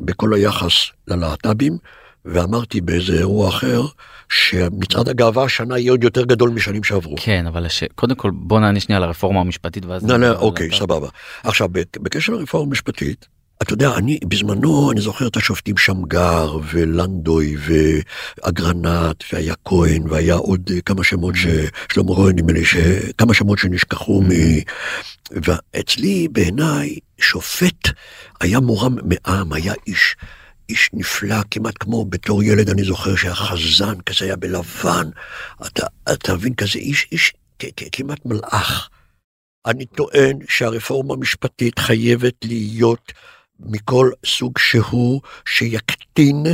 [0.00, 0.72] בכל היחס
[1.08, 1.78] ללהט"בים,
[2.24, 3.82] ואמרתי באיזה אירוע אחר,
[4.28, 7.14] שמצעד הגאווה השנה יהיה עוד יותר גדול משנים שעברו.
[7.18, 7.84] כן, אבל הש...
[7.94, 10.06] קודם כל בוא נענה שנייה על הרפורמה המשפטית ואז...
[10.10, 10.78] לא, לא, על אוקיי, הלהט"ב.
[10.78, 11.08] סבבה.
[11.42, 13.26] עכשיו, בק- בקשר לרפורמה המשפטית,
[13.62, 20.70] אתה יודע, אני, בזמנו, אני זוכר את השופטים שמגר, ולנדוי, ואגרנט, והיה כהן, והיה עוד
[20.74, 21.46] אה, כמה שמות ש...
[21.92, 22.76] שלמה כהן, נדמה לי, ש...
[23.18, 24.28] כמה שמות שנשכחו מ...
[25.30, 27.88] ואצלי, בעיניי, שופט
[28.40, 30.16] היה מורם מעם, היה איש...
[30.68, 35.08] איש נפלא, כמעט כמו בתור ילד, אני זוכר שהיה חזן, כזה היה בלבן,
[35.66, 37.32] אתה, אתה מבין, כזה איש, איש,
[37.92, 38.88] כמעט מלאך.
[39.66, 43.12] אני טוען שהרפורמה המשפטית חייבת להיות
[43.66, 46.46] מכל סוג שהוא, שיקטין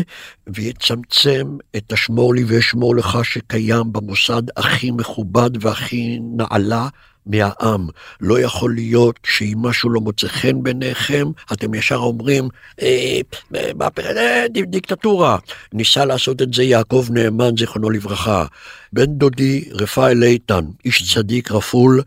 [0.47, 6.89] ויצמצם את השמור לי ואשמור לך שקיים במוסד הכי מכובד והכי נעלה
[7.27, 7.89] מהעם.
[8.21, 12.49] לא יכול להיות שאם משהו לא מוצא חן בעיניכם, אתם ישר אומרים,
[12.83, 13.21] אה,
[13.55, 15.39] אה, דיקטטורה.
[15.73, 18.45] ניסה לעשות את זה יעקב נאמן, זיכרונו לברכה.
[18.93, 22.03] בן דודי, רפאל איתן, איש צדיק רפול,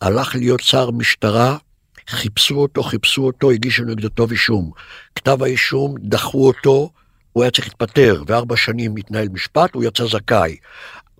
[0.00, 1.56] הלך להיות שר משטרה,
[2.10, 4.70] חיפשו אותו, חיפשו אותו, הגישו נגדו כתב אישום.
[5.14, 6.90] כתב האישום, דחו אותו,
[7.32, 10.56] הוא היה צריך להתפטר, וארבע שנים מתנהל משפט, הוא יצא זכאי.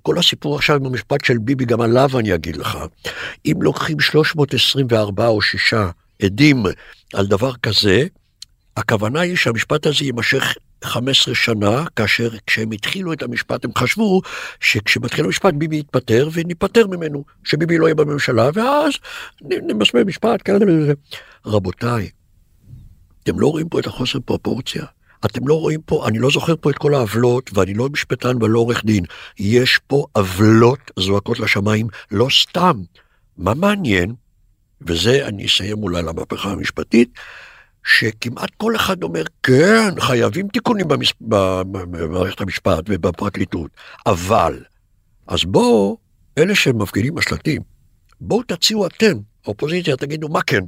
[0.03, 2.79] כל הסיפור עכשיו עם המשפט של ביבי, גם עליו אני אגיד לך.
[3.47, 5.75] אם לוקחים 324 או 6
[6.23, 6.63] עדים
[7.15, 8.07] על דבר כזה,
[8.77, 10.55] הכוונה היא שהמשפט הזה יימשך
[10.85, 14.21] 15 שנה, כאשר כשהם התחילו את המשפט הם חשבו
[14.61, 18.93] שכשמתחיל המשפט ביבי יתפטר וניפטר ממנו, שביבי לא יהיה בממשלה, ואז
[19.43, 20.93] נ- נמסמר משפט, כאלה וזה.
[21.47, 22.09] רבותיי,
[23.23, 24.85] אתם לא רואים פה את החוסר פרופורציה?
[25.27, 28.59] אתם לא רואים פה, אני לא זוכר פה את כל העוולות, ואני לא משפטן ולא
[28.59, 29.05] עורך דין.
[29.39, 32.83] יש פה עוולות זועקות לשמיים, לא סתם.
[33.37, 34.15] מה מעניין,
[34.83, 37.13] וזה אני אסיים אולי למהפכה המשפטית,
[37.85, 41.13] שכמעט כל אחד אומר, כן, חייבים תיקונים במס...
[41.21, 43.71] במערכת המשפט ובפרקליטות,
[44.07, 44.59] אבל,
[45.27, 45.99] אז בואו,
[46.39, 47.63] אלה שמפגינים בשלטים,
[48.21, 49.13] בואו תציעו אתם,
[49.45, 50.65] האופוזיציה, תגידו מה כן.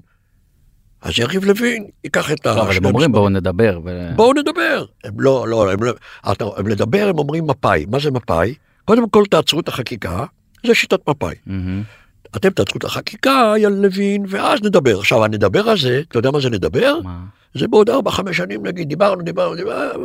[1.02, 2.54] אז יריב לוין ייקח את ה...
[2.54, 3.80] לא, אבל הם אומרים בואו נדבר.
[3.84, 4.10] ו...
[4.16, 4.84] בואו נדבר.
[5.04, 5.92] הם לא, לא, הם לא,
[6.32, 7.86] אתה, הם לדבר הם אומרים מפא"י.
[7.90, 8.54] מה זה מפא"י?
[8.84, 10.24] קודם כל תעצרו את החקיקה,
[10.66, 11.34] זה שיטת מפא"י.
[11.46, 12.01] Mm-hmm.
[12.36, 14.98] אתם תעצרו את החקיקה, יא לוין, ואז נדבר.
[14.98, 17.00] עכשיו, הנדבר הזה, אתה יודע מה זה נדבר?
[17.04, 17.18] מה?
[17.54, 20.04] זה בעוד ארבע, חמש שנים נגיד, דיברנו, דיברנו, דיברנו,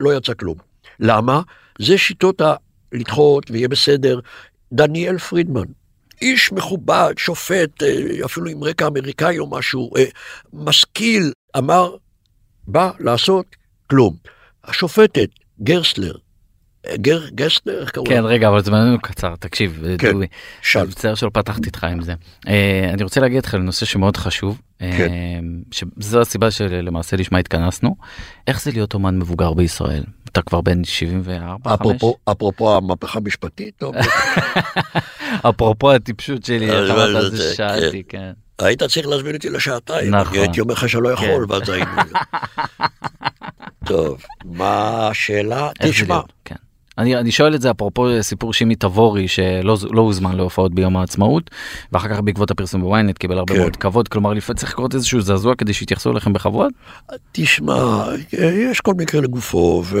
[0.00, 0.56] ולא יצא כלום.
[1.00, 1.40] למה?
[1.78, 2.54] זה שיטות ה...
[2.92, 4.20] לדחות ויהיה בסדר.
[4.72, 5.64] דניאל פרידמן,
[6.22, 10.04] איש מכובד, שופט, אה, אפילו עם רקע אמריקאי או משהו, אה,
[10.52, 11.96] משכיל, אמר,
[12.66, 13.46] בא לעשות
[13.90, 14.16] כלום.
[14.64, 15.28] השופטת,
[15.62, 16.14] גרסלר,
[16.94, 18.28] גר, גרסלר, איך קראו כן לה?
[18.28, 20.26] רגע אבל זמננו קצר תקשיב כן, דובי.
[20.62, 20.86] שאל.
[20.86, 22.14] מצטער שלא פתחתי איתך עם זה.
[22.48, 24.60] אה, אני רוצה להגיד לך לנושא שמאוד חשוב.
[24.82, 25.44] אה, כן.
[25.70, 27.96] שזו הסיבה שלמעשה לשמה התכנסנו.
[28.46, 30.02] איך זה להיות אומן מבוגר בישראל?
[30.32, 31.74] אתה כבר בן 74?
[31.74, 33.82] אפרופו, אפרופו המהפכה המשפטית,
[35.48, 38.32] אפרופו הטיפשות שלי, אמרת מה על זה, שאלתי, כן.
[38.58, 40.34] היית צריך להזמין אותי לשעתיים, נכון.
[40.34, 41.52] אני הייתי אומר לך שלא יכול, כן.
[41.52, 41.90] ואז היינו.
[43.88, 45.68] טוב, מה השאלה?
[45.82, 46.20] תשמע?
[46.44, 46.54] כן.
[46.98, 51.50] אני, אני שואל את זה אפרופו סיפור שימי תבורי שלא לא הוזמן להופעות ביום העצמאות
[51.92, 53.60] ואחר כך בעקבות הפרסום בוויינט קיבל הרבה כן.
[53.60, 56.72] מאוד כבוד כלומר לפעמים צריך לקרות איזשהו זעזוע כדי שיתייחסו אליכם בכבוד.
[57.32, 59.98] תשמע, יש כל מקרה לגופו, ו...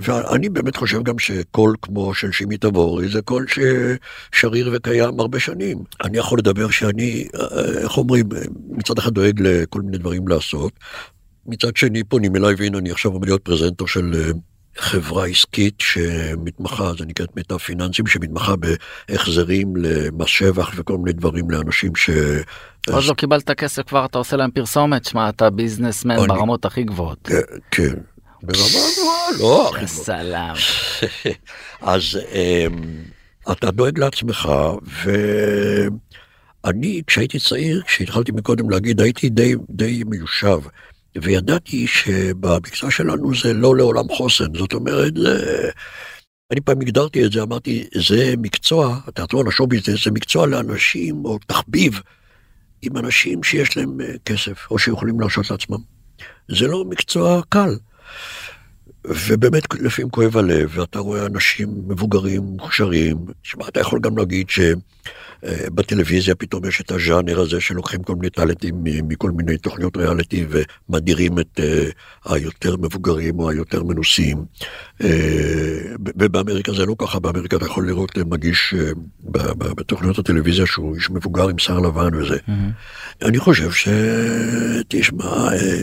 [0.00, 3.46] ואני באמת חושב גם שקול כמו של שימי תבורי זה קול
[4.32, 5.78] ששריר וקיים הרבה שנים.
[6.04, 8.26] אני יכול לדבר שאני, אה, איך אומרים,
[8.68, 10.72] מצד אחד דואג לכל מיני דברים לעשות,
[11.46, 14.30] מצד שני פונים אליי, והנה אני עכשיו עומד להיות פרזנטור של אה,
[14.78, 18.54] חברה עסקית שמתמחה, זה נקראת מיטב פיננסים, שמתמחה
[19.08, 22.10] בהחזרים למס שבח וכל מיני דברים לאנשים ש...
[22.92, 26.82] עוד לא קיבלת כסף כבר אתה עושה להם פרסומת שמע אתה ביזנסמן אני- ברמות הכי
[26.82, 27.18] גבוהות.
[27.24, 27.40] כן,
[27.70, 27.94] כן.
[28.42, 30.04] ברמה גבוהה, לא, הכי גבוהה.
[30.04, 30.54] סלאם.
[31.80, 32.02] אז
[32.32, 32.76] אמ,
[33.52, 34.48] אתה דואג לעצמך,
[36.64, 40.58] ואני כשהייתי צעיר, כשהתחלתי מקודם להגיד, הייתי די, די מיושב,
[41.22, 45.70] וידעתי שבמקצוע שלנו זה לא לעולם חוסן, זאת אומרת, זה...
[46.50, 51.38] אני פעם הגדרתי את זה, אמרתי, זה מקצוע, התיאטרון השואו ביזנס, זה מקצוע לאנשים, או
[51.46, 52.00] תחביב,
[52.82, 55.78] עם אנשים שיש להם אה, כסף, או שיכולים להרשות לעצמם.
[56.48, 57.76] זה לא מקצוע קל.
[59.04, 63.16] ובאמת לפעמים כואב הלב, ואתה רואה אנשים מבוגרים, מוכשרים.
[63.42, 64.50] שמע, אתה יכול גם להגיד
[65.44, 70.46] שבטלוויזיה פתאום יש את הז'אנר הזה שלוקחים כל מיני טאלנטים מכל מיני תוכניות ריאליטי
[70.88, 71.88] ומדירים את אה,
[72.24, 74.44] היותר מבוגרים או היותר מנוסים.
[75.02, 75.08] אה,
[75.98, 78.90] ובאמריקה זה לא ככה, באמריקה אתה יכול לראות אה, מגיש אה,
[79.54, 82.36] בתוכניות הטלוויזיה שהוא איש מבוגר עם שיער לבן וזה.
[83.22, 83.88] אני חושב ש...
[84.88, 85.82] תשמע, אה,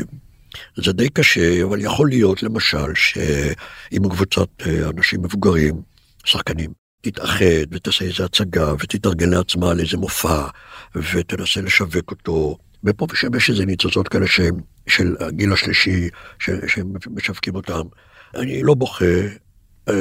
[0.75, 5.81] זה די קשה, אבל יכול להיות למשל שאם קבוצת אה, אנשים מבוגרים,
[6.25, 6.71] שחקנים,
[7.11, 10.47] תתאחד ותעשה איזה הצגה ותתארגן לעצמה על איזה מופע
[10.95, 12.57] ותנסה לשווק אותו.
[12.83, 14.55] ופה ושם יש איזה ניצוצות כאלה שהם
[14.87, 17.81] של הגיל השלישי, שהם משווקים אותם.
[18.35, 19.05] אני לא בוכה,
[19.89, 19.93] אה,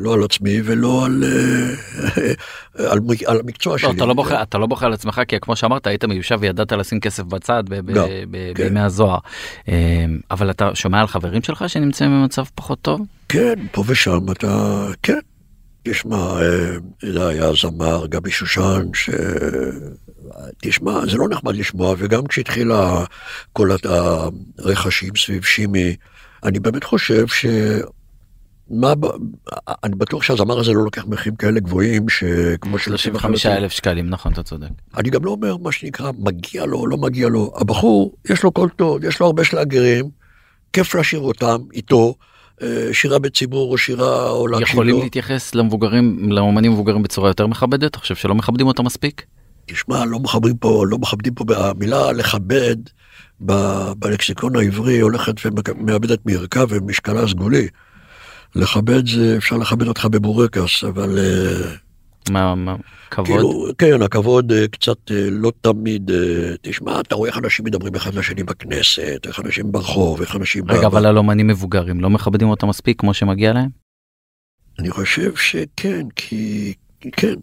[0.00, 3.88] לא על עצמי ולא על, אה, על, על המקצוע שלי.
[3.88, 6.72] לא, אתה לא בוכה אתה לא בוכה על עצמך כי כמו שאמרת היית מיושב וידעת
[6.72, 8.64] לשים כסף בצד ב- ב- גם, ב- כן.
[8.64, 9.18] בימי הזוהר.
[9.68, 13.00] אה, אבל אתה שומע על חברים שלך שנמצאים במצב פחות טוב?
[13.28, 15.18] כן, פה ושם אתה, כן.
[15.90, 16.76] תשמע, אה,
[17.12, 19.10] זה היה זמר, גבי שושן, ש...
[20.62, 23.04] תשמע, זה לא נחמד לשמוע, וגם כשהתחילה
[23.52, 23.70] כל
[24.58, 25.96] הרכשים סביב שימי,
[26.44, 27.46] אני באמת חושב ש...
[28.70, 28.92] מה,
[29.84, 34.32] אני בטוח שהזמר הזה לא לוקח מחירים כאלה גבוהים, שכמו של 35 אלף שקלים נכון
[34.32, 34.68] אתה צודק.
[34.96, 37.52] אני גם לא אומר מה שנקרא מגיע לו, לא מגיע לו.
[37.56, 40.10] הבחור, יש לו קול טוב, יש לו הרבה שלאגרים,
[40.72, 42.14] כיף לשיר אותם איתו,
[42.92, 45.02] שירה בציבור או שירה או להקשיב יכולים לו.
[45.02, 47.90] להתייחס למבוגרים לאומנים מבוגרים בצורה יותר מכבדת?
[47.90, 49.24] אתה חושב שלא מכבדים אותם מספיק?
[49.66, 52.76] תשמע, לא מכבדים פה, לא מכבדים פה, המילה לכבד
[53.98, 57.68] בלקסיקון העברי הולכת ומאבדת מערכה ומשקלה סגולי.
[58.56, 61.74] לכבד זה, אפשר לכבד אותך בבורקס, אבל אה,
[62.30, 62.76] מה, מה,
[63.10, 63.26] כבוד?
[63.26, 67.94] כאילו, כן, הכבוד אה, קצת אה, לא תמיד, אה, תשמע, אתה רואה איך אנשים מדברים
[67.94, 70.64] אחד לשני בכנסת, איך אנשים ברחוב, איך אנשים...
[70.64, 73.68] ב- רגע אבל על אומנים מבוגרים לא מכבדים אותם מספיק כמו שמגיע להם?
[74.78, 76.74] אני חושב שכן, כי...
[77.00, 77.34] כן.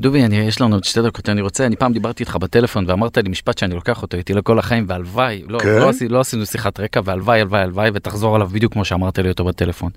[0.00, 3.18] דובי, אני, יש לנו עוד שתי דקות, אני רוצה, אני פעם דיברתי איתך בטלפון ואמרת
[3.18, 5.68] לי משפט שאני לוקח אותו איתי לכל החיים, והלוואי, לא, כן?
[5.68, 9.28] לא, עשי, לא עשינו שיחת רקע, והלוואי, הלוואי, הלוואי, ותחזור עליו בדיוק כמו שאמרת לי
[9.28, 9.90] אותו בטלפון.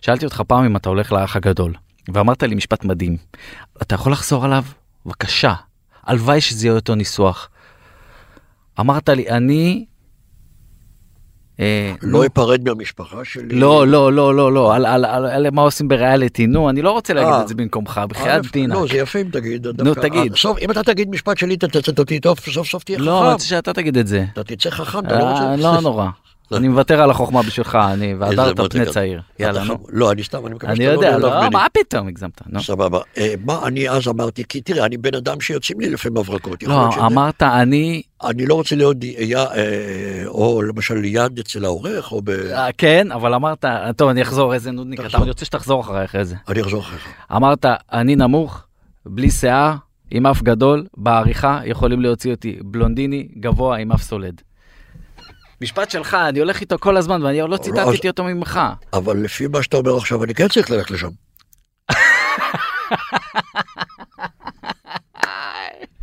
[0.00, 1.74] שאלתי אותך פעם אם אתה הולך לאח הגדול,
[2.08, 3.16] ואמרת לי משפט מדהים.
[3.82, 4.64] אתה יכול לחזור עליו?
[5.06, 5.54] בבקשה.
[6.04, 7.48] הלוואי שזה יהיה אותו ניסוח.
[8.80, 9.84] אמרת לי, אני...
[11.60, 13.54] אה, לא אפרד מהמשפחה שלי.
[13.54, 16.90] לא, לא, לא, לא, לא, על, על, על, על מה עושים בריאליטי, נו, אני לא
[16.90, 17.42] רוצה להגיד אה.
[17.42, 18.74] את זה במקומך, בחייאת דינק.
[18.74, 19.66] לא, זה יפה אם תגיד.
[19.66, 19.94] נו.
[19.94, 20.32] תגיד.
[20.32, 23.18] אה, סוף, אם אתה תגיד משפט שלי, אתה תצטט אותי טוב, סוף סוף תהיה לא,
[23.18, 23.32] אני חכם.
[23.32, 24.24] רוצה שאתה תגיד את זה.
[24.32, 25.62] אתה תצא חכם, אתה לא אה, רוצה...
[25.62, 26.08] לא נורא.
[26.54, 28.86] אני מוותר על החוכמה בשבילך, אני והדרת פני.
[28.86, 29.20] צעיר.
[29.38, 29.78] יאללה, נו.
[29.88, 31.50] לא, אני סתם, אני מקווה שאתה יודע, לא לא, נעלב ממני.
[31.50, 32.42] מה פתאום הגזמת.
[32.58, 32.98] סבבה.
[33.18, 34.44] אה, מה אני אז אמרתי?
[34.48, 36.62] כי תראה, אני בן אדם שיוצאים לי לפעמים הברקות.
[36.62, 38.96] לא, אמרת, אני, אני לא רוצה להיות
[39.34, 42.30] אה, או למשל יד אצל העורך, או ב...
[42.30, 43.64] אה, כן, אבל אמרת,
[43.96, 46.36] טוב, אני אחזור, איזה נודניק אתה, רוצה שתחזור אחריי אחרי זה.
[46.48, 47.08] אני אחזור אחריך.
[47.36, 48.62] אמרת, אני נמוך,
[49.06, 49.74] בלי שיער,
[50.10, 54.42] עם אף גדול, בעריכה יכולים להוציא אותי בלונדיני, גבוה, עם אף סולד.
[55.62, 58.60] משפט שלך, אני הולך איתו כל הזמן, ואני עוד לא ציטטתי אותו ממך.
[58.92, 61.08] אבל לפי מה שאתה אומר עכשיו, אני כן צריך ללכת לשם.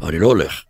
[0.07, 0.62] אני לא הולך.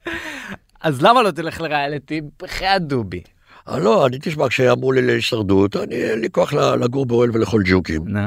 [0.82, 2.22] אז למה לא תלך לריאליטי?
[2.42, 3.22] בחייאת דובי.
[3.70, 8.02] אה, לא, אני תשמע, כשאמרו לי להישרדות, אני אין לי כוח לגור באוהל ולאכול ג'וקים.
[8.08, 8.20] נו.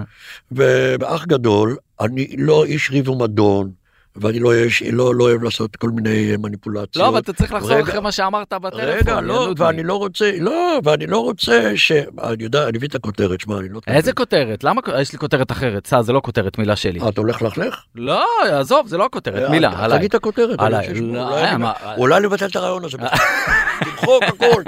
[0.52, 3.70] ובאח גדול, אני לא איש ריב ומדון,
[4.16, 6.96] ואני לא, יש, לא, לא אוהב לעשות כל מיני מניפולציות.
[6.96, 8.80] לא, אבל אתה צריך לחזור רגע, אחרי מה שאמרת בטלפון.
[8.80, 9.54] רגע, לא.
[9.56, 11.92] ואני לא רוצה, לא, ואני לא רוצה ש...
[12.22, 13.80] אני יודע, אני מבין את הכותרת, שמע, אני לא...
[13.86, 14.64] איזה כותרת?
[14.64, 14.80] למה?
[15.00, 15.86] יש לי כותרת אחרת.
[15.86, 17.00] סע, זה לא כותרת, מילה שלי.
[17.00, 17.82] אה, אתה הולך ללכלך?
[17.94, 19.98] לא, עזוב, זה לא הכותרת, מילה, אה, עליי.
[19.98, 20.60] תגיד את הכותרת.
[20.60, 20.94] עליי.
[20.94, 22.98] לא, אולי אה, אולי לבטל את הרעיון הזה.
[23.84, 24.62] תמחוק הכל.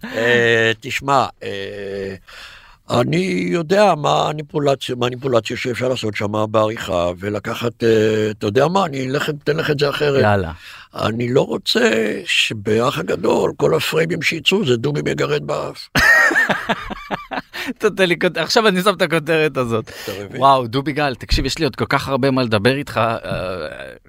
[0.80, 1.26] תשמע,
[2.90, 9.06] אני יודע מה הניפולציה, מניפולציה שאפשר לעשות שם בעריכה, ולקחת, אה, אתה יודע מה, אני
[9.06, 10.22] אלך, אתן לך את זה אחרת.
[10.22, 10.52] יאללה.
[10.94, 15.88] אני לא רוצה שבאח הגדול, כל הפריימים שיצאו זה דובי מגרד באף.
[18.36, 19.90] עכשיו אני שם את הכותרת הזאת.
[20.36, 22.96] וואו, דובי גל, תקשיב, יש לי עוד כל כך הרבה מה לדבר איתך.
[22.96, 23.18] אה,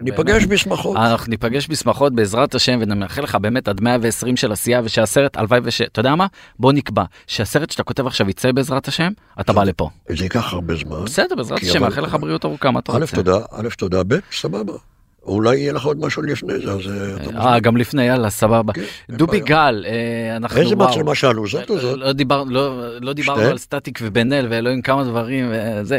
[0.02, 0.98] ניפגש בשמחות.
[0.98, 5.82] אנחנו ניפגש בשמחות בעזרת השם ונאחל לך באמת עד 120 של עשייה ושהסרט הלוואי וש...
[5.82, 6.28] אתה יודע מה?
[6.60, 9.90] בוא נקבע שהסרט שאתה כותב עכשיו יצא בעזרת השם, אתה בא לפה.
[10.10, 11.06] זה ייקח הרבה זמן.
[11.06, 13.16] בסדר, בעזרת השם, מאחל לך בריאות ארוכה, מה אתה א', רוצה?
[13.16, 14.74] תודה, א', תודה, ב', סבבה.
[15.24, 16.80] אולי יהיה לך עוד משהו לפני זה, אז
[17.38, 17.54] אה.
[17.54, 18.74] אה, גם לפני, יאללה, סבבה.
[18.74, 19.40] כן, אין דובי.
[19.40, 20.62] גל, אה, אנחנו...
[20.62, 20.76] איזה.
[20.76, 22.00] מצלמה שאלו, זאת או זאת?
[22.30, 23.42] לא לא- לא דיברנו?
[23.42, 25.98] על סטטיק ובן אל ואלוהים כמה דברים וזה.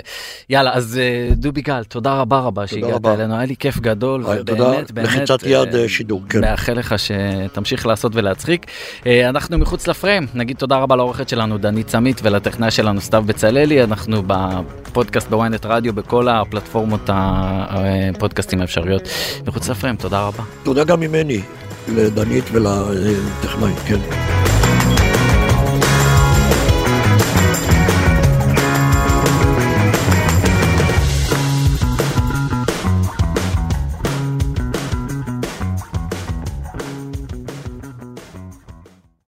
[0.51, 3.07] יאללה, אז אה, דובי גל, תודה רבה רבה שהגעת.
[3.07, 4.27] אלינו, היה לי כיף גדול.
[4.27, 6.41] אה, ובאמת, באמת, לחיצת יד, אה, אה, שידור, כן.
[6.41, 8.67] מאחל לך שתמשיך לעשות ולהצחיק.
[9.07, 13.85] אה, אנחנו מחוץ לפריים, נגיד תודה רבה לעורכת שלנו דנית סמית ולטכנאי שלנו סתיו בצללי,
[13.85, 19.09] אנחנו בפודקאסט בוויינט רדיו בכל הפלטפורמות הפודקאסטים האפשריות.
[19.47, 20.43] מחוץ לפריים, תודה רבה.
[20.63, 21.41] תודה גם ממני,
[21.89, 24.01] לדנית ולטכנאי, כן.